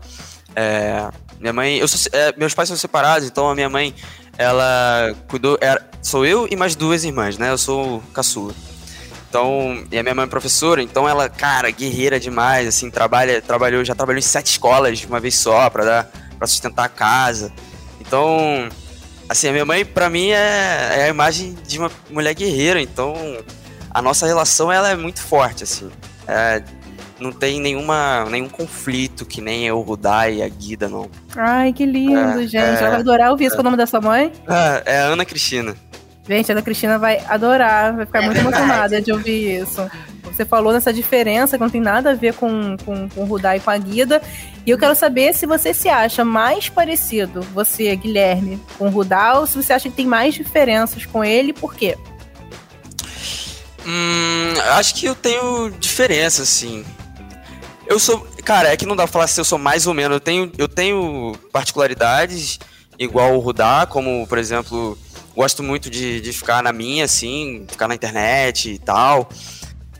É, 0.54 1.08
minha 1.40 1.52
mãe, 1.52 1.78
eu 1.78 1.88
sou, 1.88 1.98
é, 2.12 2.34
meus 2.36 2.54
pais 2.54 2.68
são 2.68 2.76
separados, 2.76 3.26
então 3.26 3.48
a 3.50 3.54
minha 3.54 3.68
mãe 3.68 3.94
ela 4.38 5.14
cuidou. 5.28 5.58
Era, 5.60 5.84
sou 6.00 6.24
eu 6.24 6.46
e 6.50 6.56
mais 6.56 6.76
duas 6.76 7.04
irmãs, 7.04 7.36
né? 7.36 7.50
Eu 7.50 7.58
sou 7.58 8.02
caçula. 8.14 8.54
Então, 9.28 9.82
e 9.90 9.98
a 9.98 10.02
minha 10.02 10.14
mãe 10.14 10.24
é 10.26 10.28
professora, 10.28 10.82
então 10.82 11.08
ela, 11.08 11.26
cara, 11.26 11.70
guerreira 11.70 12.20
demais, 12.20 12.68
assim, 12.68 12.90
trabalha, 12.90 13.40
trabalhou, 13.40 13.82
já 13.82 13.94
trabalhou 13.94 14.18
em 14.18 14.22
sete 14.22 14.48
escolas 14.48 14.98
de 14.98 15.06
uma 15.06 15.18
vez 15.18 15.36
só 15.36 15.70
para 15.70 15.84
dar 15.84 16.12
para 16.42 16.46
sustentar 16.48 16.84
a 16.86 16.88
casa. 16.88 17.52
Então, 18.00 18.68
assim, 19.32 19.48
a 19.48 19.52
minha 19.52 19.64
mãe 19.64 19.84
para 19.84 20.08
mim 20.08 20.30
é, 20.30 20.98
é, 20.98 21.04
a 21.04 21.08
imagem 21.08 21.56
de 21.66 21.78
uma 21.78 21.90
mulher 22.10 22.34
guerreira, 22.34 22.80
então 22.80 23.14
a 23.90 24.00
nossa 24.00 24.26
relação 24.26 24.70
ela 24.70 24.90
é 24.90 24.96
muito 24.96 25.20
forte, 25.20 25.64
assim. 25.64 25.90
É, 26.28 26.62
não 27.18 27.32
tem 27.32 27.60
nenhuma, 27.60 28.24
nenhum 28.30 28.48
conflito 28.48 29.24
que 29.24 29.40
nem 29.40 29.66
eu, 29.66 29.78
o 29.78 29.82
Rudai 29.82 30.36
e 30.36 30.42
a 30.42 30.48
Guida, 30.48 30.88
não. 30.88 31.08
Ai, 31.36 31.72
que 31.72 31.86
lindo, 31.86 32.40
é, 32.40 32.42
gente. 32.42 32.56
É, 32.56 32.78
Ela 32.78 32.90
vai 32.90 33.00
adorar 33.00 33.30
ouvir 33.30 33.46
isso 33.46 33.54
é, 33.54 33.56
com 33.56 33.62
o 33.62 33.64
nome 33.64 33.76
da 33.76 33.86
sua 33.86 34.00
mãe? 34.00 34.32
É, 34.48 34.94
é 34.94 34.98
a 35.00 35.04
Ana 35.04 35.24
Cristina. 35.24 35.74
Gente, 36.28 36.50
a 36.50 36.54
Ana 36.54 36.62
Cristina 36.62 36.98
vai 36.98 37.22
adorar, 37.26 37.94
vai 37.94 38.06
ficar 38.06 38.22
é 38.22 38.26
muito 38.26 38.40
verdade. 38.40 38.56
emocionada 38.56 39.00
de 39.00 39.12
ouvir 39.12 39.62
isso. 39.62 39.88
Você 40.42 40.46
falou 40.46 40.72
nessa 40.72 40.92
diferença 40.92 41.56
que 41.56 41.62
não 41.62 41.70
tem 41.70 41.80
nada 41.80 42.10
a 42.10 42.14
ver 42.14 42.34
com, 42.34 42.76
com, 42.84 43.08
com 43.08 43.20
o 43.20 43.24
Rudai 43.24 43.58
e 43.58 43.60
com 43.60 43.70
a 43.70 43.78
Guida. 43.78 44.20
E 44.66 44.70
eu 44.70 44.76
quero 44.76 44.94
saber 44.94 45.32
se 45.34 45.46
você 45.46 45.72
se 45.72 45.88
acha 45.88 46.24
mais 46.24 46.68
parecido, 46.68 47.42
você, 47.54 47.94
Guilherme, 47.94 48.60
com 48.76 48.88
o 48.88 48.90
Rudai, 48.90 49.36
ou 49.36 49.46
se 49.46 49.56
você 49.56 49.72
acha 49.72 49.88
que 49.88 49.94
tem 49.94 50.06
mais 50.06 50.34
diferenças 50.34 51.06
com 51.06 51.24
ele, 51.24 51.52
por 51.52 51.74
quê? 51.74 51.96
Hum, 53.86 54.54
acho 54.72 54.96
que 54.96 55.06
eu 55.06 55.14
tenho 55.14 55.70
diferença, 55.78 56.42
assim. 56.42 56.84
Eu 57.86 58.00
sou. 58.00 58.26
Cara, 58.44 58.72
é 58.72 58.76
que 58.76 58.86
não 58.86 58.96
dá 58.96 59.04
pra 59.04 59.12
falar 59.12 59.26
se 59.28 59.40
eu 59.40 59.44
sou 59.44 59.58
mais 59.58 59.86
ou 59.86 59.94
menos. 59.94 60.16
Eu 60.16 60.20
tenho, 60.20 60.52
eu 60.58 60.68
tenho 60.68 61.36
particularidades, 61.52 62.58
igual 62.98 63.36
o 63.36 63.38
Rudá, 63.38 63.86
como, 63.88 64.26
por 64.26 64.38
exemplo, 64.38 64.98
gosto 65.36 65.62
muito 65.62 65.88
de, 65.88 66.20
de 66.20 66.32
ficar 66.32 66.64
na 66.64 66.72
minha, 66.72 67.04
assim, 67.04 67.64
ficar 67.68 67.86
na 67.86 67.94
internet 67.94 68.70
e 68.72 68.78
tal. 68.78 69.28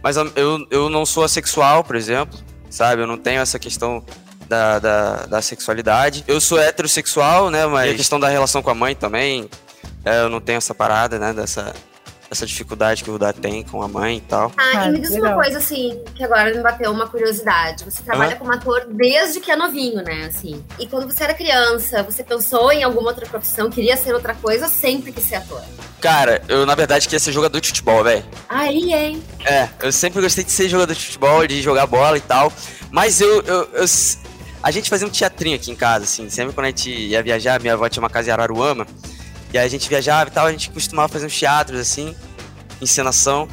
Mas 0.02 0.16
eu, 0.16 0.66
eu 0.70 0.88
não 0.88 1.06
sou 1.06 1.22
assexual, 1.22 1.84
por 1.84 1.96
exemplo, 1.96 2.38
sabe? 2.68 3.02
Eu 3.02 3.06
não 3.06 3.16
tenho 3.16 3.40
essa 3.40 3.58
questão 3.58 4.04
da, 4.48 4.78
da, 4.78 5.16
da 5.26 5.42
sexualidade. 5.42 6.24
Eu 6.26 6.40
sou 6.40 6.58
heterossexual, 6.58 7.50
né? 7.50 7.66
Mas 7.66 7.92
a 7.92 7.94
questão 7.94 8.18
da 8.18 8.28
relação 8.28 8.62
com 8.62 8.70
a 8.70 8.74
mãe 8.74 8.94
também, 8.94 9.48
é, 10.04 10.20
eu 10.20 10.28
não 10.28 10.40
tenho 10.40 10.58
essa 10.58 10.74
parada, 10.74 11.18
né? 11.18 11.32
Dessa, 11.32 11.72
essa 12.32 12.46
dificuldade 12.46 13.04
que 13.04 13.10
o 13.10 13.12
Rudá 13.12 13.32
tem 13.32 13.62
com 13.62 13.82
a 13.82 13.88
mãe 13.88 14.16
e 14.16 14.20
tal. 14.20 14.50
Ah, 14.56 14.88
e 14.88 14.92
me 14.92 15.00
diz 15.00 15.10
legal. 15.10 15.32
uma 15.32 15.42
coisa, 15.42 15.58
assim, 15.58 16.02
que 16.14 16.24
agora 16.24 16.52
me 16.52 16.62
bateu 16.62 16.90
uma 16.90 17.06
curiosidade. 17.06 17.84
Você 17.84 18.02
trabalha 18.02 18.36
como 18.36 18.52
ator 18.52 18.86
desde 18.88 19.38
que 19.38 19.50
é 19.50 19.56
novinho, 19.56 20.02
né, 20.02 20.26
assim. 20.26 20.64
E 20.78 20.86
quando 20.86 21.06
você 21.06 21.24
era 21.24 21.34
criança, 21.34 22.02
você 22.02 22.24
pensou 22.24 22.72
em 22.72 22.82
alguma 22.82 23.10
outra 23.10 23.26
profissão, 23.26 23.70
queria 23.70 23.96
ser 23.96 24.14
outra 24.14 24.34
coisa 24.34 24.64
ou 24.64 24.70
sempre 24.70 25.12
quis 25.12 25.24
ser 25.24 25.36
ator? 25.36 25.62
Cara, 26.00 26.42
eu 26.48 26.64
na 26.64 26.74
verdade 26.74 27.06
queria 27.06 27.20
ser 27.20 27.32
jogador 27.32 27.60
de 27.60 27.68
futebol, 27.68 28.02
velho. 28.02 28.24
Aí, 28.48 28.92
hein? 28.92 29.22
É, 29.44 29.68
eu 29.82 29.92
sempre 29.92 30.20
gostei 30.20 30.42
de 30.42 30.50
ser 30.50 30.68
jogador 30.68 30.94
de 30.94 31.04
futebol, 31.04 31.46
de 31.46 31.60
jogar 31.60 31.86
bola 31.86 32.16
e 32.16 32.20
tal. 32.20 32.52
Mas 32.90 33.20
eu, 33.20 33.42
eu, 33.42 33.68
eu 33.74 33.86
a 34.62 34.70
gente 34.70 34.88
fazia 34.88 35.06
um 35.06 35.10
teatrinho 35.10 35.56
aqui 35.56 35.70
em 35.70 35.76
casa, 35.76 36.04
assim. 36.04 36.30
Sempre 36.30 36.54
quando 36.54 36.66
a 36.66 36.68
gente 36.68 36.90
ia 36.90 37.22
viajar, 37.22 37.60
minha 37.60 37.74
avó 37.74 37.88
tinha 37.88 38.02
uma 38.02 38.10
casa 38.10 38.30
em 38.30 38.32
Araruama. 38.32 38.86
E 39.52 39.58
aí 39.58 39.66
a 39.66 39.68
gente 39.68 39.88
viajava 39.88 40.30
e 40.30 40.32
tal, 40.32 40.46
a 40.46 40.50
gente 40.50 40.70
costumava 40.70 41.08
fazer 41.08 41.26
uns 41.26 41.38
teatros 41.38 41.78
assim, 41.78 42.14
encenação. 42.80 43.48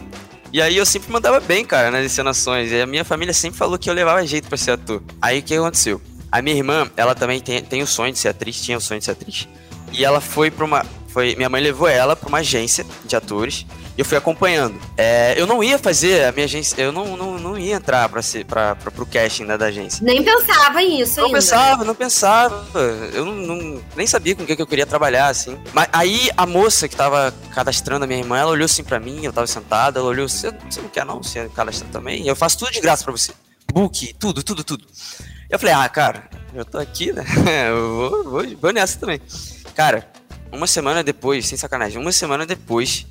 E 0.51 0.61
aí 0.61 0.77
eu 0.77 0.85
sempre 0.85 1.11
mandava 1.11 1.39
bem, 1.39 1.63
cara, 1.63 1.91
nas 1.91 2.05
encenações. 2.05 2.71
E 2.71 2.81
a 2.81 2.85
minha 2.85 3.03
família 3.05 3.33
sempre 3.33 3.57
falou 3.57 3.77
que 3.77 3.89
eu 3.89 3.93
levava 3.93 4.25
jeito 4.25 4.47
para 4.47 4.57
ser 4.57 4.71
ator. 4.71 5.03
Aí 5.21 5.39
o 5.39 5.43
que 5.43 5.55
aconteceu? 5.55 6.01
A 6.31 6.41
minha 6.41 6.55
irmã, 6.55 6.89
ela 6.95 7.13
também 7.13 7.39
tem, 7.39 7.61
tem 7.63 7.81
o 7.81 7.87
sonho 7.87 8.13
de 8.13 8.19
ser 8.19 8.29
atriz, 8.29 8.61
tinha 8.61 8.77
o 8.77 8.81
sonho 8.81 8.99
de 8.99 9.05
ser 9.05 9.11
atriz. 9.11 9.47
E 9.91 10.05
ela 10.05 10.21
foi 10.21 10.49
pra 10.49 10.65
uma. 10.65 10.85
Foi, 11.09 11.35
minha 11.35 11.49
mãe 11.49 11.61
levou 11.61 11.87
ela 11.87 12.15
pra 12.15 12.29
uma 12.29 12.39
agência 12.39 12.85
de 13.05 13.15
atores 13.15 13.65
eu 13.99 14.05
fui 14.05 14.17
acompanhando. 14.17 14.79
É, 14.95 15.33
eu 15.37 15.45
não 15.45 15.61
ia 15.61 15.77
fazer 15.77 16.23
a 16.23 16.31
minha 16.31 16.45
agência, 16.45 16.81
eu 16.81 16.89
não, 16.89 17.17
não, 17.17 17.37
não 17.37 17.59
ia 17.59 17.75
entrar 17.75 18.07
pra 18.07 18.21
ser, 18.21 18.45
pra, 18.45 18.73
pra, 18.73 18.89
pro 18.89 19.05
casting 19.05 19.43
né, 19.43 19.57
da 19.57 19.65
agência. 19.65 20.01
Nem 20.01 20.23
pensava 20.23 20.79
nisso 20.79 21.17
não 21.17 21.25
ainda. 21.25 21.37
pensava, 21.37 21.83
não 21.83 21.93
pensava. 21.93 22.65
Eu 23.13 23.25
não, 23.25 23.35
não, 23.35 23.81
nem 23.97 24.07
sabia 24.07 24.37
com 24.37 24.43
o 24.43 24.45
que, 24.45 24.55
que 24.55 24.61
eu 24.61 24.67
queria 24.67 24.85
trabalhar, 24.85 25.27
assim. 25.27 25.59
Mas 25.73 25.89
aí 25.91 26.29
a 26.37 26.45
moça 26.45 26.87
que 26.87 26.95
tava 26.95 27.33
cadastrando 27.53 28.05
a 28.05 28.07
minha 28.07 28.21
irmã, 28.21 28.37
ela 28.37 28.51
olhou 28.51 28.63
assim 28.63 28.85
pra 28.85 29.01
mim, 29.01 29.25
eu 29.25 29.33
tava 29.33 29.47
sentada, 29.47 29.99
ela 29.99 30.07
olhou, 30.07 30.29
você, 30.29 30.49
você 30.69 30.79
não 30.79 30.87
quer 30.87 31.05
não, 31.05 31.21
você 31.21 31.49
cadastrar 31.49 31.91
também? 31.91 32.25
Eu 32.25 32.37
faço 32.37 32.57
tudo 32.57 32.71
de 32.71 32.79
graça 32.79 33.03
pra 33.03 33.11
você. 33.11 33.33
Book, 33.73 34.15
tudo, 34.17 34.41
tudo, 34.41 34.63
tudo. 34.63 34.85
Eu 35.49 35.59
falei, 35.59 35.75
ah, 35.75 35.89
cara, 35.89 36.29
eu 36.53 36.63
tô 36.63 36.77
aqui, 36.77 37.11
né? 37.11 37.25
eu 37.69 37.97
vou, 37.97 38.23
vou, 38.23 38.57
vou 38.61 38.71
nessa 38.71 38.97
também. 38.97 39.19
Cara, 39.75 40.09
uma 40.51 40.67
semana 40.67 41.03
depois, 41.03 41.45
sem 41.45 41.57
sacanagem, 41.57 42.01
uma 42.01 42.11
semana 42.11 42.45
depois, 42.45 43.05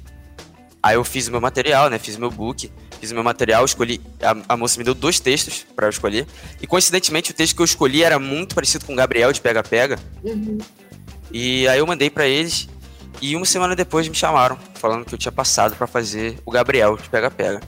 aí 0.83 0.97
eu 0.97 1.05
fiz 1.05 1.29
o 1.29 1.31
meu 1.31 1.41
material, 1.41 1.89
né? 1.89 1.99
Fiz 1.99 2.17
o 2.17 2.21
meu 2.21 2.31
book, 2.31 2.71
fiz 3.01 3.11
o 3.11 3.15
meu 3.15 3.23
material, 3.23 3.65
escolhi. 3.65 4.01
A, 4.23 4.55
a 4.55 4.57
moça 4.57 4.79
me 4.79 4.85
deu 4.85 4.95
dois 4.95 5.21
textos 5.21 5.67
para 5.75 5.87
eu 5.87 5.91
escolher. 5.91 6.27
E 6.61 6.67
coincidentemente, 6.67 7.31
o 7.31 7.35
texto 7.35 7.55
que 7.55 7.63
eu 7.63 7.65
escolhi 7.65 8.03
era 8.03 8.19
muito 8.19 8.55
parecido 8.55 8.85
com 8.85 8.93
o 8.93 8.97
Gabriel 8.97 9.33
de 9.33 9.41
Pega 9.41 9.63
Pega. 9.63 9.99
Uhum. 10.23 10.59
E 11.31 11.69
aí 11.69 11.79
eu 11.79 11.87
mandei 11.87 12.11
para 12.11 12.27
eles. 12.27 12.69
E 13.21 13.35
uma 13.35 13.45
semana 13.45 13.75
depois 13.75 14.07
me 14.09 14.15
chamaram, 14.15 14.57
falando 14.75 15.05
que 15.05 15.13
eu 15.13 15.19
tinha 15.19 15.33
passado 15.33 15.75
para 15.75 15.87
fazer 15.87 16.39
o 16.47 16.51
Gabriel 16.51 16.97
de 16.97 17.09
Pega 17.09 17.31
Pega. 17.31 17.61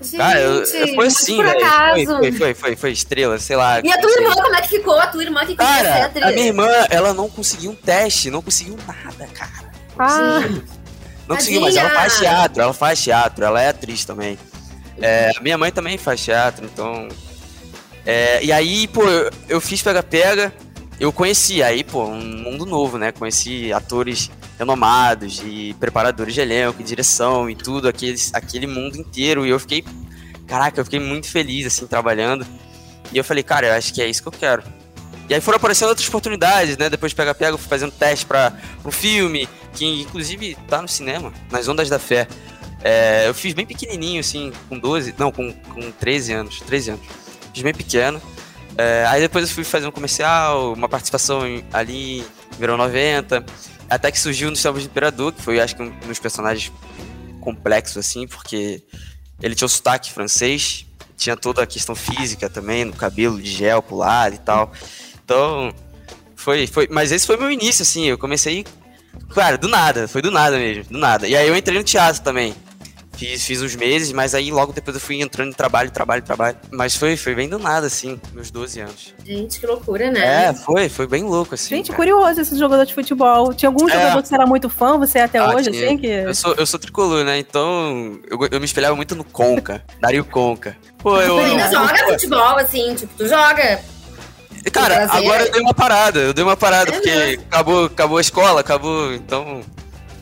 Gente, 0.00 0.16
Cara, 0.16 0.38
eu, 0.40 0.62
eu- 0.64 0.94
foi 0.94 1.06
assim, 1.08 1.36
por 1.36 1.44
velho. 1.46 1.66
acaso. 1.66 2.04
Foi, 2.04 2.14
foi, 2.16 2.32
foi, 2.32 2.54
foi, 2.54 2.76
foi 2.76 2.92
estrela, 2.92 3.38
sei 3.38 3.56
lá. 3.56 3.80
E 3.80 3.90
a 3.90 3.98
tua 4.00 4.10
irmã, 4.12 4.34
como 4.34 4.54
é 4.54 4.60
que 4.62 4.68
ficou? 4.68 4.98
A 4.98 5.06
tua 5.08 5.22
irmã 5.22 5.40
que 5.44 5.56
quis 5.56 5.66
ser 5.66 5.82
Cara, 5.82 6.04
atriz? 6.06 6.24
a 6.24 6.30
minha 6.30 6.46
irmã, 6.46 6.68
ela 6.90 7.12
não 7.12 7.28
conseguiu 7.28 7.72
um 7.72 7.74
teste, 7.74 8.30
não 8.30 8.40
conseguiu 8.40 8.76
nada, 8.86 9.26
cara. 9.34 9.72
Ah, 9.98 10.40
Não 11.26 11.34
conseguiu, 11.36 11.60
mas 11.60 11.76
ela 11.76 11.90
faz 11.90 12.18
teatro, 12.18 12.62
ela 12.62 12.72
faz 12.72 13.02
teatro, 13.02 13.44
ela 13.44 13.60
é 13.60 13.68
atriz 13.68 14.04
também. 14.04 14.38
É, 15.00 15.30
a 15.36 15.40
minha 15.40 15.58
mãe 15.58 15.70
também 15.72 15.98
faz 15.98 16.22
teatro, 16.24 16.64
então. 16.64 17.08
é, 18.06 18.42
e 18.44 18.52
aí, 18.52 18.86
pô, 18.88 19.02
eu, 19.02 19.30
eu 19.48 19.60
fiz 19.60 19.82
pega-pega, 19.82 20.52
eu 21.00 21.12
conheci, 21.12 21.62
aí, 21.62 21.84
pô, 21.84 22.04
um 22.04 22.42
mundo 22.42 22.66
novo, 22.66 22.98
né? 22.98 23.12
Conheci 23.12 23.72
atores 23.72 24.30
renomados 24.58 25.40
e 25.44 25.74
preparadores 25.78 26.34
de 26.34 26.40
elenco, 26.40 26.82
direção 26.82 27.48
e 27.48 27.54
tudo, 27.54 27.88
aqueles, 27.88 28.34
aquele 28.34 28.66
mundo 28.66 28.96
inteiro. 28.96 29.46
E 29.46 29.50
eu 29.50 29.60
fiquei, 29.60 29.84
caraca, 30.46 30.80
eu 30.80 30.84
fiquei 30.84 30.98
muito 30.98 31.28
feliz, 31.28 31.66
assim, 31.66 31.86
trabalhando. 31.86 32.44
E 33.12 33.16
eu 33.16 33.22
falei, 33.22 33.44
cara, 33.44 33.68
eu 33.68 33.72
acho 33.74 33.94
que 33.94 34.02
é 34.02 34.08
isso 34.08 34.20
que 34.22 34.28
eu 34.28 34.32
quero. 34.32 34.62
E 35.28 35.34
aí 35.34 35.40
foram 35.40 35.56
aparecendo 35.56 35.90
outras 35.90 36.08
oportunidades, 36.08 36.76
né? 36.76 36.90
Depois 36.90 37.12
de 37.12 37.16
pega-pega, 37.16 37.52
eu 37.52 37.58
fui 37.58 37.68
fazendo 37.68 37.92
teste 37.92 38.26
para 38.26 38.52
um 38.84 38.90
filme, 38.90 39.48
que 39.74 39.84
inclusive 39.84 40.56
tá 40.66 40.82
no 40.82 40.88
cinema, 40.88 41.32
nas 41.50 41.68
Ondas 41.68 41.88
da 41.88 41.98
Fé. 41.98 42.26
É, 42.82 43.28
eu 43.28 43.34
fiz 43.34 43.54
bem 43.54 43.66
pequenininho, 43.66 44.20
assim, 44.20 44.52
com 44.68 44.78
12, 44.78 45.14
não, 45.18 45.30
com, 45.30 45.52
com 45.52 45.90
13 45.92 46.32
anos, 46.32 46.60
13 46.60 46.90
anos. 46.90 47.06
Fiz 47.52 47.62
bem 47.62 47.74
pequeno. 47.74 48.20
É, 48.78 49.04
aí 49.08 49.20
depois 49.20 49.48
eu 49.48 49.54
fui 49.54 49.64
fazer 49.64 49.88
um 49.88 49.90
comercial, 49.90 50.72
uma 50.72 50.88
participação 50.88 51.46
em- 51.46 51.64
ali 51.72 52.20
em 52.20 52.24
Verão 52.58 52.76
90. 52.76 53.44
Até 53.90 54.12
que 54.12 54.20
surgiu 54.20 54.50
no 54.50 54.56
Selvas 54.56 54.84
do 54.84 54.86
Imperador, 54.90 55.32
que 55.32 55.42
foi, 55.42 55.60
acho 55.60 55.74
que, 55.74 55.82
um 55.82 55.90
dos 56.06 56.18
personagens 56.20 56.70
complexos, 57.40 57.96
assim, 57.96 58.26
porque 58.28 58.82
ele 59.42 59.54
tinha 59.54 59.66
o 59.66 59.68
sotaque 59.68 60.12
francês, 60.12 60.86
tinha 61.16 61.36
toda 61.36 61.62
a 61.62 61.66
questão 61.66 61.94
física 61.96 62.48
também, 62.48 62.84
no 62.84 62.92
cabelo 62.92 63.40
de 63.42 63.50
gel 63.50 63.84
lado 63.90 64.34
e 64.36 64.38
tal. 64.38 64.72
Então, 65.24 65.74
foi, 66.36 66.66
foi. 66.66 66.86
Mas 66.90 67.10
esse 67.10 67.26
foi 67.26 67.36
meu 67.36 67.50
início, 67.50 67.82
assim. 67.82 68.04
Eu 68.04 68.16
comecei, 68.18 68.64
cara, 69.34 69.58
do 69.58 69.66
nada, 69.68 70.06
foi 70.06 70.22
do 70.22 70.30
nada 70.30 70.56
mesmo, 70.56 70.84
do 70.84 70.98
nada. 70.98 71.26
E 71.26 71.34
aí 71.34 71.48
eu 71.48 71.56
entrei 71.56 71.76
no 71.78 71.84
teatro 71.84 72.22
também. 72.22 72.54
Fiz, 73.18 73.44
fiz 73.44 73.60
uns 73.60 73.74
meses, 73.74 74.12
mas 74.12 74.32
aí 74.32 74.48
logo 74.52 74.72
depois 74.72 74.94
eu 74.94 75.00
fui 75.00 75.20
entrando 75.20 75.48
em 75.48 75.52
trabalho, 75.52 75.90
trabalho, 75.90 76.22
trabalho. 76.22 76.56
Mas 76.70 76.94
foi, 76.94 77.16
foi 77.16 77.34
bem 77.34 77.48
do 77.48 77.58
nada, 77.58 77.88
assim, 77.88 78.20
meus 78.32 78.48
12 78.48 78.78
anos. 78.80 79.12
Gente, 79.26 79.58
que 79.58 79.66
loucura, 79.66 80.08
né? 80.08 80.44
É, 80.50 80.54
foi, 80.54 80.88
foi 80.88 81.08
bem 81.08 81.24
louco, 81.24 81.56
assim. 81.56 81.68
gente, 81.74 81.86
cara. 81.86 81.96
curioso 81.96 82.40
esse 82.40 82.56
jogador 82.56 82.86
de 82.86 82.94
futebol. 82.94 83.52
Tinha 83.52 83.68
algum 83.70 83.88
É. 83.88 83.92
jogador 83.92 84.22
que 84.22 84.28
você 84.28 84.34
era 84.36 84.46
muito 84.46 84.68
fã, 84.70 84.96
você 84.96 85.18
é 85.18 85.24
até 85.24 85.38
Ah, 85.40 85.52
hoje, 85.52 85.68
tinha. 85.72 85.84
assim? 85.86 85.98
Que... 85.98 86.06
Eu 86.06 86.34
sou, 86.34 86.54
eu 86.54 86.64
sou 86.64 86.78
tricolor, 86.78 87.24
né? 87.24 87.38
Então 87.40 88.20
eu, 88.30 88.38
eu 88.52 88.60
me 88.60 88.66
espelhava 88.66 88.94
muito 88.94 89.16
no 89.16 89.24
Conca, 89.24 89.84
Dario 90.00 90.24
Conca. 90.24 90.76
Pô, 90.98 91.20
eu. 91.20 91.34
Tu 91.38 91.40
ainda 91.44 91.70
joga 91.72 91.96
futebol, 92.06 92.56
assim, 92.56 92.94
tipo, 92.94 93.12
tu 93.16 93.26
joga. 93.26 93.80
Cara, 94.72 94.94
Prazer. 95.06 95.16
agora 95.26 95.44
eu 95.44 95.50
dei 95.52 95.60
uma 95.62 95.74
parada, 95.74 96.18
eu 96.20 96.32
dei 96.34 96.44
uma 96.44 96.56
parada, 96.56 96.90
É 96.90 96.92
porque 96.92 97.10
mesmo? 97.10 97.42
acabou, 97.50 97.84
acabou 97.86 98.18
a 98.18 98.20
escola, 98.20 98.60
acabou, 98.60 99.12
então 99.14 99.44
não 99.44 99.62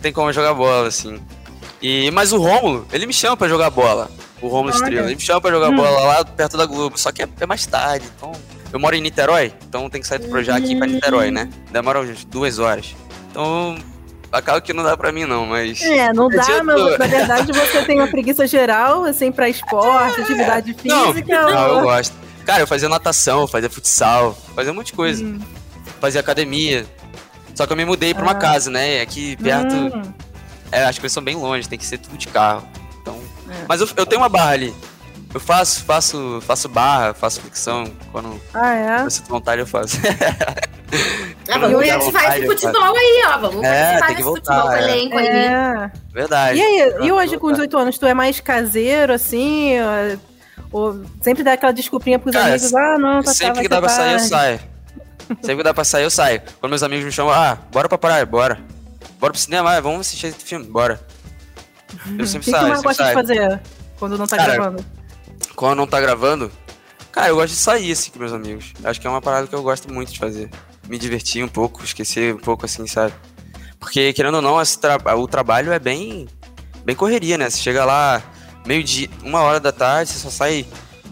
tem 0.00 0.12
como 0.12 0.32
jogar 0.32 0.54
bola, 0.54 0.88
assim. 0.88 1.20
E, 1.88 2.10
mas 2.10 2.32
o 2.32 2.38
Rômulo, 2.38 2.84
ele 2.92 3.06
me 3.06 3.12
chama 3.12 3.36
pra 3.36 3.46
jogar 3.46 3.70
bola. 3.70 4.10
O 4.42 4.48
Rômulo 4.48 4.70
Olha. 4.70 4.74
Estrela, 4.76 5.06
ele 5.06 5.14
me 5.14 5.20
chama 5.20 5.40
pra 5.40 5.50
jogar 5.52 5.68
Hum. 5.70 5.76
bola 5.76 6.00
lá 6.00 6.24
perto 6.24 6.56
da 6.56 6.66
Globo, 6.66 6.98
só 6.98 7.12
que 7.12 7.22
é, 7.22 7.28
é 7.40 7.46
mais 7.46 7.64
tarde, 7.66 8.06
então... 8.16 8.32
Eu 8.72 8.80
moro 8.80 8.96
em 8.96 9.00
Niterói, 9.00 9.52
então 9.68 9.88
tem 9.88 10.00
que 10.00 10.06
sair 10.08 10.18
do 10.18 10.28
Projac 10.28 10.62
aqui 10.62 10.74
pra 10.76 10.86
Niterói, 10.88 11.30
né? 11.30 11.48
Demora 11.70 12.00
umas 12.00 12.24
duas 12.24 12.58
horas. 12.58 12.94
Então, 13.30 13.78
acaba 14.32 14.60
que 14.60 14.72
não 14.72 14.82
dá 14.82 14.96
pra 14.96 15.12
mim 15.12 15.24
não, 15.24 15.46
mas... 15.46 15.80
É, 15.82 16.12
não 16.12 16.28
dá, 16.28 16.42
Adiantou. 16.42 16.64
mas 16.90 16.98
na 16.98 17.06
verdade 17.06 17.52
você 17.52 17.82
tem 17.84 17.96
uma 18.00 18.08
preguiça 18.08 18.46
geral, 18.46 19.04
assim, 19.04 19.30
pra 19.30 19.48
esporte, 19.48 20.20
atividade 20.20 20.76
Não, 20.84 21.06
física. 21.14 21.42
não, 21.42 21.48
eu 21.68 21.74
ou- 21.76 21.82
gosto. 21.82 22.12
Cara, 22.44 22.62
eu 22.62 22.66
fazia 22.66 22.88
natação, 22.88 23.42
eu 23.42 23.46
fazia 23.48 23.70
futsal, 23.70 24.36
fazia 24.54 24.72
um 24.72 24.74
monte 24.74 24.88
de 24.88 24.92
coisa. 24.94 25.24
Hum. 25.24 25.38
Fazia 26.00 26.20
academia. 26.20 26.84
Só 27.54 27.66
que 27.66 27.72
eu 27.72 27.76
me 27.76 27.84
mudei 27.84 28.12
pra 28.12 28.24
uma 28.24 28.32
Ah. 28.32 28.36
casa, 28.36 28.68
né? 28.70 29.00
Aqui 29.00 29.36
perto. 29.36 29.74
Hum. 29.74 30.02
É, 30.72 30.84
as 30.84 30.98
coisas 30.98 31.12
são 31.12 31.22
bem 31.22 31.36
longe, 31.36 31.68
tem 31.68 31.78
que 31.78 31.86
ser 31.86 31.98
tudo 31.98 32.16
de 32.18 32.28
carro. 32.28 32.66
Então. 33.00 33.18
É. 33.48 33.64
Mas 33.68 33.80
eu, 33.80 33.88
eu 33.96 34.06
tenho 34.06 34.20
uma 34.20 34.28
barra 34.28 34.50
ali. 34.50 34.74
Eu 35.34 35.40
faço, 35.40 35.84
faço, 35.84 36.40
faço 36.46 36.68
barra, 36.68 37.12
faço 37.12 37.40
flexão. 37.40 37.84
Quando 38.10 38.40
Ah, 38.54 38.74
é? 38.74 39.04
eu 39.04 39.10
sinto 39.10 39.28
vontade, 39.28 39.60
eu 39.60 39.66
faço. 39.66 39.96
Ah, 41.48 41.58
vamos 41.58 42.12
faz 42.12 42.42
eu 42.42 42.50
futebol 42.50 42.96
aí, 42.96 43.22
ó. 43.26 43.38
Vamos 43.38 43.64
É, 43.64 43.98
participar 43.98 44.06
que 44.06 44.12
desse 44.14 44.22
voltar, 44.22 44.54
futebol 44.54 44.70
com 44.70 44.76
é. 44.76 44.82
elenco 44.82 45.18
aí. 45.18 45.26
É. 45.26 45.90
Verdade. 46.12 46.58
E 46.58 46.62
aí, 46.62 46.94
e 47.02 47.12
hoje 47.12 47.34
com 47.38 47.48
voltar. 47.48 47.56
18 47.66 47.78
anos, 47.78 47.98
tu 47.98 48.06
é 48.06 48.14
mais 48.14 48.40
caseiro, 48.40 49.12
assim? 49.12 49.72
Ou, 50.72 50.90
ou 50.94 51.04
sempre 51.20 51.42
dá 51.42 51.52
aquela 51.54 51.72
desculpinha 51.72 52.18
pros 52.20 52.32
Cara, 52.32 52.46
amigos? 52.50 52.72
Ah, 52.74 52.98
não, 52.98 53.22
tá 53.22 53.32
Sempre 53.34 53.62
que 53.62 53.68
dá 53.68 53.80
pra 53.80 53.88
sair, 53.88 54.12
eu 54.14 54.18
saio. 54.20 54.60
Sempre 55.42 55.56
que 55.56 55.62
dá 55.64 55.74
pra 55.74 55.84
sair, 55.84 56.04
eu 56.04 56.10
saio. 56.10 56.40
Quando 56.60 56.70
meus 56.70 56.82
amigos 56.84 57.04
me 57.04 57.12
chamam, 57.12 57.32
ah, 57.34 57.58
bora 57.72 57.88
pra 57.88 57.98
praia, 57.98 58.24
bora. 58.24 58.58
Bora 59.18 59.32
pro 59.32 59.40
cinema, 59.40 59.80
vamos 59.80 60.00
assistir 60.06 60.26
esse 60.28 60.38
filme, 60.44 60.66
bora. 60.66 61.00
Eu 62.18 62.24
O 62.24 62.26
sempre 62.26 62.44
que, 62.44 62.44
que 62.46 62.50
saio, 62.50 62.68
mais 62.68 62.80
sempre 62.80 62.88
gosta 62.88 63.04
de 63.04 63.14
fazer 63.14 63.60
quando 63.98 64.18
não 64.18 64.26
tá 64.26 64.36
Cara, 64.36 64.54
gravando? 64.54 64.84
quando 65.54 65.76
não 65.78 65.86
tá 65.86 66.00
gravando, 66.00 66.52
cara, 67.10 67.28
eu 67.28 67.36
gosto 67.36 67.54
de 67.54 67.58
sair 67.58 67.92
assim 67.92 68.10
com 68.10 68.18
meus 68.18 68.32
amigos. 68.32 68.72
Acho 68.84 69.00
que 69.00 69.06
é 69.06 69.10
uma 69.10 69.22
parada 69.22 69.46
que 69.46 69.54
eu 69.54 69.62
gosto 69.62 69.92
muito 69.92 70.12
de 70.12 70.18
fazer. 70.18 70.50
Me 70.88 70.98
divertir 70.98 71.42
um 71.44 71.48
pouco, 71.48 71.82
esquecer 71.82 72.34
um 72.34 72.38
pouco 72.38 72.66
assim, 72.66 72.86
sabe? 72.86 73.14
Porque, 73.80 74.12
querendo 74.12 74.34
ou 74.36 74.42
não, 74.42 74.56
tra- 74.80 75.16
o 75.16 75.26
trabalho 75.26 75.72
é 75.72 75.78
bem, 75.78 76.28
bem 76.84 76.94
correria, 76.94 77.38
né? 77.38 77.48
Você 77.50 77.58
chega 77.58 77.84
lá 77.84 78.22
meio-dia, 78.66 79.08
uma 79.22 79.40
hora 79.40 79.58
da 79.60 79.72
tarde, 79.72 80.10
você 80.12 80.18
só 80.18 80.30
sai 80.30 80.66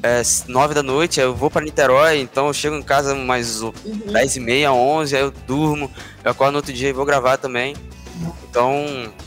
é, 0.04 0.20
nove 0.48 0.74
da 0.74 0.82
noite, 0.82 1.18
eu 1.18 1.34
vou 1.34 1.50
pra 1.50 1.62
Niterói, 1.62 2.20
então 2.20 2.46
eu 2.48 2.52
chego 2.52 2.76
em 2.76 2.82
casa 2.82 3.14
mais 3.14 3.62
Uhum. 3.62 3.72
dez 4.12 4.36
e 4.36 4.40
meia, 4.40 4.70
onze, 4.70 5.16
aí 5.16 5.22
eu 5.22 5.30
durmo, 5.46 5.90
eu 6.22 6.30
acordo 6.30 6.52
no 6.52 6.58
outro 6.58 6.74
dia 6.74 6.90
e 6.90 6.92
vou 6.92 7.06
gravar 7.06 7.38
também. 7.38 7.74
Então, 8.50 8.84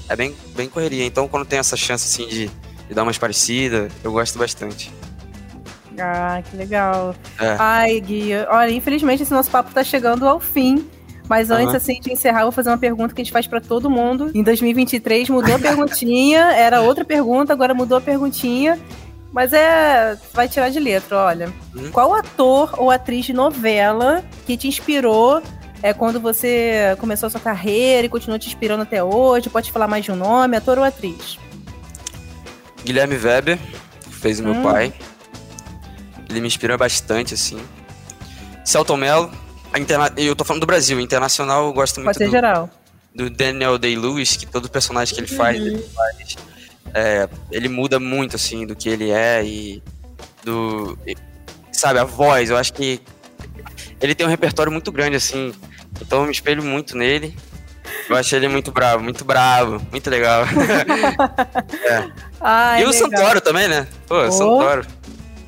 é 0.07 0.15
bem, 0.15 0.35
bem 0.55 0.69
correria. 0.69 1.03
Então, 1.03 1.27
quando 1.27 1.47
tem 1.47 1.57
essa 1.57 1.75
chance, 1.75 2.05
assim, 2.05 2.29
de, 2.29 2.51
de 2.87 2.93
dar 2.93 3.01
umas 3.01 3.17
parecidas, 3.17 3.91
eu 4.03 4.11
gosto 4.11 4.37
bastante. 4.37 4.93
Ah, 5.99 6.43
que 6.47 6.55
legal. 6.55 7.15
É. 7.39 7.55
Ai, 7.57 7.99
Gui, 7.99 8.29
olha, 8.47 8.69
infelizmente 8.71 9.23
esse 9.23 9.31
nosso 9.31 9.49
papo 9.49 9.73
tá 9.73 9.83
chegando 9.83 10.27
ao 10.27 10.39
fim. 10.39 10.87
Mas 11.27 11.49
antes, 11.49 11.69
Aham. 11.69 11.77
assim, 11.77 11.99
de 11.99 12.13
encerrar, 12.13 12.41
eu 12.41 12.45
vou 12.45 12.51
fazer 12.51 12.69
uma 12.69 12.77
pergunta 12.77 13.13
que 13.15 13.19
a 13.19 13.23
gente 13.23 13.33
faz 13.33 13.47
pra 13.47 13.59
todo 13.59 13.89
mundo. 13.89 14.31
Em 14.33 14.43
2023 14.43 15.27
mudou 15.29 15.55
a 15.55 15.59
perguntinha, 15.59 16.51
era 16.53 16.81
outra 16.81 17.03
pergunta, 17.03 17.51
agora 17.51 17.73
mudou 17.73 17.97
a 17.97 18.01
perguntinha. 18.01 18.79
Mas 19.37 19.53
é. 19.53 20.17
Vai 20.33 20.49
tirar 20.49 20.69
de 20.69 20.79
letra, 20.79 21.15
olha. 21.15 21.53
Uhum. 21.75 21.91
Qual 21.91 22.11
ator 22.11 22.73
ou 22.79 22.89
atriz 22.89 23.23
de 23.23 23.33
novela 23.33 24.25
que 24.47 24.57
te 24.57 24.67
inspirou 24.67 25.43
é, 25.83 25.93
quando 25.93 26.19
você 26.19 26.97
começou 26.99 27.27
a 27.27 27.29
sua 27.29 27.39
carreira 27.39 28.07
e 28.07 28.09
continua 28.09 28.39
te 28.39 28.47
inspirando 28.47 28.81
até 28.81 29.03
hoje? 29.03 29.47
Pode 29.47 29.71
falar 29.71 29.87
mais 29.87 30.03
de 30.03 30.11
um 30.11 30.15
nome, 30.15 30.57
ator 30.57 30.79
ou 30.79 30.83
atriz? 30.83 31.37
Guilherme 32.83 33.15
Weber, 33.15 33.59
que 34.01 34.09
fez 34.09 34.39
o 34.39 34.43
meu 34.43 34.53
Hum. 34.53 34.63
pai. 34.63 34.91
Ele 36.27 36.41
me 36.41 36.47
inspira 36.47 36.75
bastante, 36.75 37.35
assim. 37.35 37.59
Celton 38.65 38.97
Mello, 38.97 39.31
interna... 39.77 40.11
eu 40.17 40.35
tô 40.35 40.43
falando 40.43 40.61
do 40.61 40.67
Brasil, 40.67 40.99
internacional 40.99 41.67
eu 41.67 41.73
gosto 41.73 41.97
muito 41.97 42.07
Pode 42.07 42.17
ser 42.17 42.25
do, 42.25 42.31
geral. 42.31 42.71
do 43.13 43.29
Daniel 43.29 43.77
Day-Lewis, 43.77 44.35
que 44.35 44.47
todo 44.47 44.67
personagem 44.67 45.13
que 45.13 45.21
ele 45.21 45.27
faz, 45.27 45.57
ele 45.57 45.87
faz. 45.93 46.37
É, 46.93 47.27
ele 47.51 47.67
muda 47.69 47.99
muito, 47.99 48.35
assim, 48.35 48.65
do 48.65 48.75
que 48.75 48.89
ele 48.89 49.09
é 49.11 49.43
e 49.43 49.81
do... 50.43 50.97
e- 51.07 51.15
sabe, 51.71 51.99
a 51.99 52.03
voz, 52.03 52.49
eu 52.49 52.57
acho 52.57 52.73
que 52.73 52.99
ele 54.01 54.15
tem 54.15 54.25
um 54.25 54.29
repertório 54.29 54.71
muito 54.71 54.91
grande, 54.91 55.15
assim, 55.15 55.53
então 56.01 56.19
eu 56.21 56.25
me 56.25 56.31
espelho 56.31 56.63
muito 56.63 56.97
nele. 56.97 57.35
Eu 58.09 58.15
acho 58.17 58.35
ele 58.35 58.47
muito 58.47 58.71
bravo, 58.71 59.01
muito 59.03 59.23
bravo, 59.23 59.81
muito 59.91 60.09
legal. 60.09 60.43
Ai, 62.41 62.81
e 62.83 62.85
o. 62.85 62.93
Santoro 62.93 63.41
também, 63.41 63.67
né? 63.67 63.87
Pô, 64.07 64.15
Oh. 64.25 64.31
Santoro. 64.31 64.85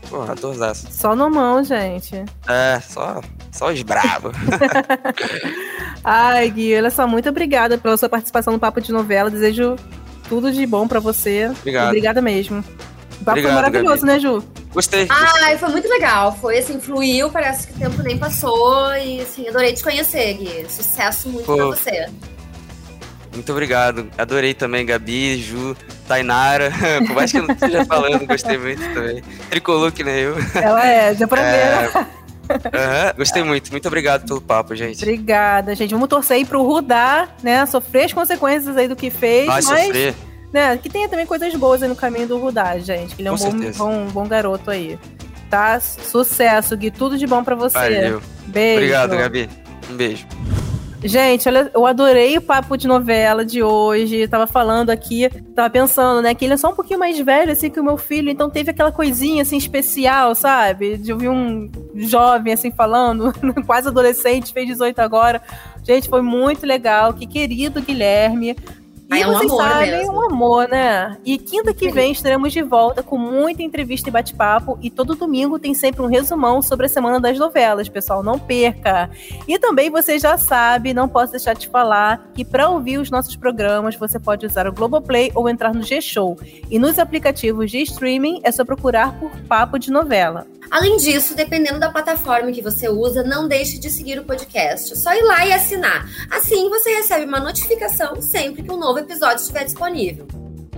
Pô, 0.09 0.21
adorzaço. 0.23 0.87
Só 0.91 1.15
no 1.15 1.29
mão, 1.29 1.63
gente. 1.63 2.15
É, 2.47 2.79
só, 2.81 3.21
só 3.51 3.71
os 3.71 3.81
bravos. 3.83 4.33
Ai, 6.03 6.49
Gui, 6.49 6.75
olha 6.75 6.89
só, 6.89 7.07
muito 7.07 7.29
obrigada 7.29 7.77
pela 7.77 7.95
sua 7.97 8.09
participação 8.09 8.53
no 8.53 8.59
Papo 8.59 8.81
de 8.81 8.91
Novela. 8.91 9.29
Desejo 9.29 9.75
tudo 10.29 10.51
de 10.51 10.65
bom 10.65 10.87
pra 10.87 10.99
você. 10.99 11.47
Obrigado. 11.47 11.87
Obrigada 11.87 12.21
mesmo. 12.21 12.59
O 12.59 13.25
papo 13.25 13.31
Obrigado, 13.31 13.51
foi 13.51 13.61
maravilhoso, 13.61 14.05
Gabi. 14.05 14.13
né, 14.13 14.19
Ju? 14.19 14.43
Gostei. 14.71 15.07
Ai, 15.09 15.57
foi 15.57 15.69
muito 15.69 15.89
legal. 15.89 16.37
Foi 16.39 16.59
assim, 16.59 16.79
fluiu, 16.79 17.29
parece 17.29 17.67
que 17.67 17.73
o 17.73 17.77
tempo 17.77 18.01
nem 18.03 18.17
passou. 18.17 18.95
E 18.95 19.21
assim, 19.21 19.47
adorei 19.49 19.73
te 19.73 19.83
conhecer, 19.83 20.35
Gui. 20.35 20.65
Sucesso 20.69 21.27
muito 21.27 21.45
Pô. 21.45 21.55
pra 21.57 21.65
você. 21.65 22.07
Muito 23.33 23.51
obrigado. 23.51 24.09
Adorei 24.17 24.53
também, 24.53 24.85
Gabi, 24.85 25.41
Ju, 25.41 25.75
Tainara. 26.07 26.71
Por 27.05 27.15
mais 27.15 27.31
que 27.31 27.37
eu 27.37 27.43
não 27.43 27.53
esteja 27.53 27.85
falando, 27.85 28.25
gostei 28.25 28.57
muito 28.57 28.81
também. 28.93 29.23
Tricolor 29.49 29.91
que 29.91 30.03
nem 30.03 30.15
eu. 30.15 30.35
Ela 30.55 30.85
é, 30.85 31.13
deu 31.13 31.27
pra 31.27 31.41
é... 31.41 31.91
Uhum, 32.49 33.17
gostei 33.17 33.43
muito, 33.43 33.71
muito 33.71 33.87
obrigado 33.87 34.25
pelo 34.25 34.41
papo, 34.41 34.75
gente. 34.75 35.03
Obrigada, 35.03 35.75
gente. 35.75 35.91
Vamos 35.91 36.09
torcer 36.09 36.37
aí 36.37 36.45
pro 36.45 36.63
Rudá, 36.63 37.29
né? 37.43 37.65
Sofrer 37.65 38.05
as 38.05 38.13
consequências 38.13 38.75
aí 38.75 38.87
do 38.87 38.95
que 38.95 39.09
fez. 39.09 39.45
Vai 39.45 39.61
mas, 39.61 39.85
sofrer. 39.85 40.15
Né, 40.51 40.77
que 40.77 40.89
tenha 40.89 41.07
também 41.07 41.27
coisas 41.27 41.53
boas 41.53 41.83
aí 41.83 41.87
no 41.87 41.95
caminho 41.95 42.27
do 42.27 42.39
Rudá, 42.39 42.77
gente. 42.79 43.15
Ele 43.19 43.27
é 43.27 43.31
um 43.31 43.35
bom, 43.35 43.71
bom, 43.77 44.05
bom, 44.07 44.27
garoto 44.27 44.71
aí. 44.71 44.97
Tá? 45.47 45.79
Sucesso, 45.79 46.75
Gui. 46.75 46.89
Tudo 46.89 47.17
de 47.17 47.27
bom 47.27 47.43
pra 47.43 47.55
você. 47.55 47.77
Valeu. 47.77 48.21
Beijo. 48.47 48.77
Obrigado, 48.77 49.15
Gabi. 49.15 49.49
Um 49.89 49.95
beijo. 49.95 50.25
Gente, 51.01 51.47
olha, 51.47 51.71
eu 51.73 51.85
adorei 51.85 52.37
o 52.37 52.41
papo 52.41 52.75
de 52.75 52.85
novela 52.85 53.45
de 53.45 53.63
hoje. 53.63 54.27
Tava 54.27 54.45
falando 54.45 54.89
aqui, 54.89 55.29
tava 55.55 55.69
pensando, 55.69 56.21
né, 56.21 56.35
que 56.35 56.43
ele 56.43 56.55
é 56.55 56.57
só 56.57 56.71
um 56.71 56.75
pouquinho 56.75 56.99
mais 56.99 57.17
velho, 57.17 57.53
assim, 57.53 57.69
que 57.69 57.79
o 57.79 57.83
meu 57.83 57.95
filho, 57.95 58.29
então 58.29 58.49
teve 58.49 58.71
aquela 58.71 58.91
coisinha, 58.91 59.41
assim, 59.43 59.55
especial, 59.55 60.35
sabe? 60.35 60.97
De 60.97 61.13
ouvir 61.13 61.29
um 61.29 61.71
jovem, 61.95 62.51
assim, 62.51 62.69
falando, 62.69 63.33
quase 63.65 63.87
adolescente, 63.87 64.51
fez 64.51 64.67
18 64.67 64.99
agora. 64.99 65.41
Gente, 65.83 66.09
foi 66.09 66.21
muito 66.21 66.65
legal. 66.65 67.13
Que 67.13 67.25
querido 67.25 67.81
Guilherme. 67.81 68.55
E 69.11 69.21
é 69.21 69.27
um 69.27 69.33
vocês 69.33 69.51
sabem, 69.51 69.91
mesmo. 69.91 70.13
um 70.13 70.21
amor, 70.21 70.67
né? 70.69 71.17
E 71.25 71.37
quinta 71.37 71.73
que 71.73 71.89
vem 71.89 72.11
estaremos 72.11 72.53
de 72.53 72.61
volta 72.61 73.01
com 73.01 73.17
muita 73.17 73.63
entrevista 73.63 74.09
e 74.09 74.11
bate-papo. 74.11 74.77
E 74.81 74.89
todo 74.89 75.15
domingo 75.15 75.57
tem 75.57 75.73
sempre 75.73 76.01
um 76.01 76.05
resumão 76.05 76.61
sobre 76.61 76.85
a 76.85 76.89
semana 76.89 77.19
das 77.19 77.37
novelas, 77.37 77.89
pessoal. 77.89 78.21
Não 78.21 78.37
perca! 78.37 79.09
E 79.47 79.57
também 79.57 79.89
você 79.89 80.19
já 80.19 80.37
sabe, 80.37 80.93
não 80.93 81.09
posso 81.09 81.31
deixar 81.31 81.53
de 81.53 81.67
falar, 81.67 82.29
que 82.35 82.45
para 82.45 82.69
ouvir 82.69 82.99
os 82.99 83.09
nossos 83.09 83.35
programas 83.35 83.95
você 83.95 84.19
pode 84.19 84.45
usar 84.45 84.67
o 84.67 84.73
Globoplay 84.73 85.31
ou 85.33 85.49
entrar 85.49 85.73
no 85.73 85.81
G-Show. 85.81 86.37
E 86.69 86.77
nos 86.77 86.99
aplicativos 86.99 87.71
de 87.71 87.81
streaming 87.81 88.41
é 88.43 88.51
só 88.51 88.63
procurar 88.63 89.19
por 89.19 89.31
Papo 89.47 89.79
de 89.79 89.91
Novela. 89.91 90.45
Além 90.69 90.97
disso, 90.97 91.35
dependendo 91.35 91.79
da 91.79 91.89
plataforma 91.89 92.51
que 92.51 92.61
você 92.61 92.87
usa, 92.87 93.23
não 93.23 93.47
deixe 93.47 93.79
de 93.79 93.89
seguir 93.89 94.19
o 94.19 94.23
podcast. 94.23 94.93
É 94.93 94.95
só 94.95 95.13
ir 95.13 95.23
lá 95.23 95.45
e 95.45 95.51
assinar. 95.51 96.07
Assim 96.29 96.69
você 96.69 96.91
recebe 96.91 97.25
uma 97.25 97.39
notificação 97.39 98.21
sempre 98.21 98.61
que 98.61 98.71
um 98.71 98.77
novo 98.77 98.98
episódio 98.99 99.37
estiver 99.37 99.63
disponível. 99.63 100.27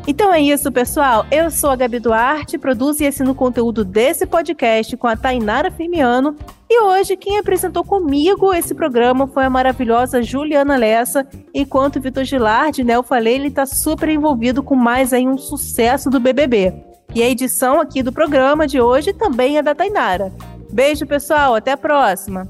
Então 0.08 0.34
é 0.34 0.42
isso, 0.42 0.72
pessoal. 0.72 1.26
Eu 1.30 1.52
sou 1.52 1.70
a 1.70 1.76
Gabi 1.76 2.00
Duarte, 2.00 2.58
produzo 2.58 3.04
e 3.04 3.08
assino 3.08 3.36
conteúdo 3.36 3.86
desse 3.86 4.26
podcast 4.26 4.98
com 4.98 5.08
a 5.08 5.16
Tainara 5.16 5.70
Firmiano. 5.70 6.36
E 6.68 6.82
hoje, 6.82 7.16
quem 7.16 7.38
apresentou 7.38 7.84
comigo 7.84 8.54
esse 8.54 8.74
programa 8.74 9.28
foi 9.28 9.46
a 9.46 9.50
maravilhosa 9.50 10.24
Juliana 10.24 10.76
Lessa. 10.76 11.28
Enquanto 11.54 11.98
o 11.98 12.02
Vitor 12.02 12.24
Gilardi, 12.24 12.84
né, 12.84 12.96
eu 12.96 13.04
falei, 13.04 13.36
ele 13.36 13.52
tá 13.52 13.66
super 13.66 14.10
envolvido 14.10 14.64
com 14.64 14.76
mais 14.76 15.14
aí 15.14 15.28
um 15.28 15.38
sucesso 15.38 16.10
do 16.10 16.20
BBB. 16.20 16.74
E 17.14 17.22
a 17.22 17.30
edição 17.30 17.80
aqui 17.80 18.02
do 18.02 18.12
programa 18.12 18.66
de 18.66 18.82
hoje 18.82 19.14
também 19.14 19.58
é 19.58 19.62
da 19.62 19.76
Tainara. 19.76 20.34
Beijo, 20.72 21.06
pessoal. 21.06 21.54
Até 21.54 21.74
a 21.74 21.78
próxima. 21.78 22.50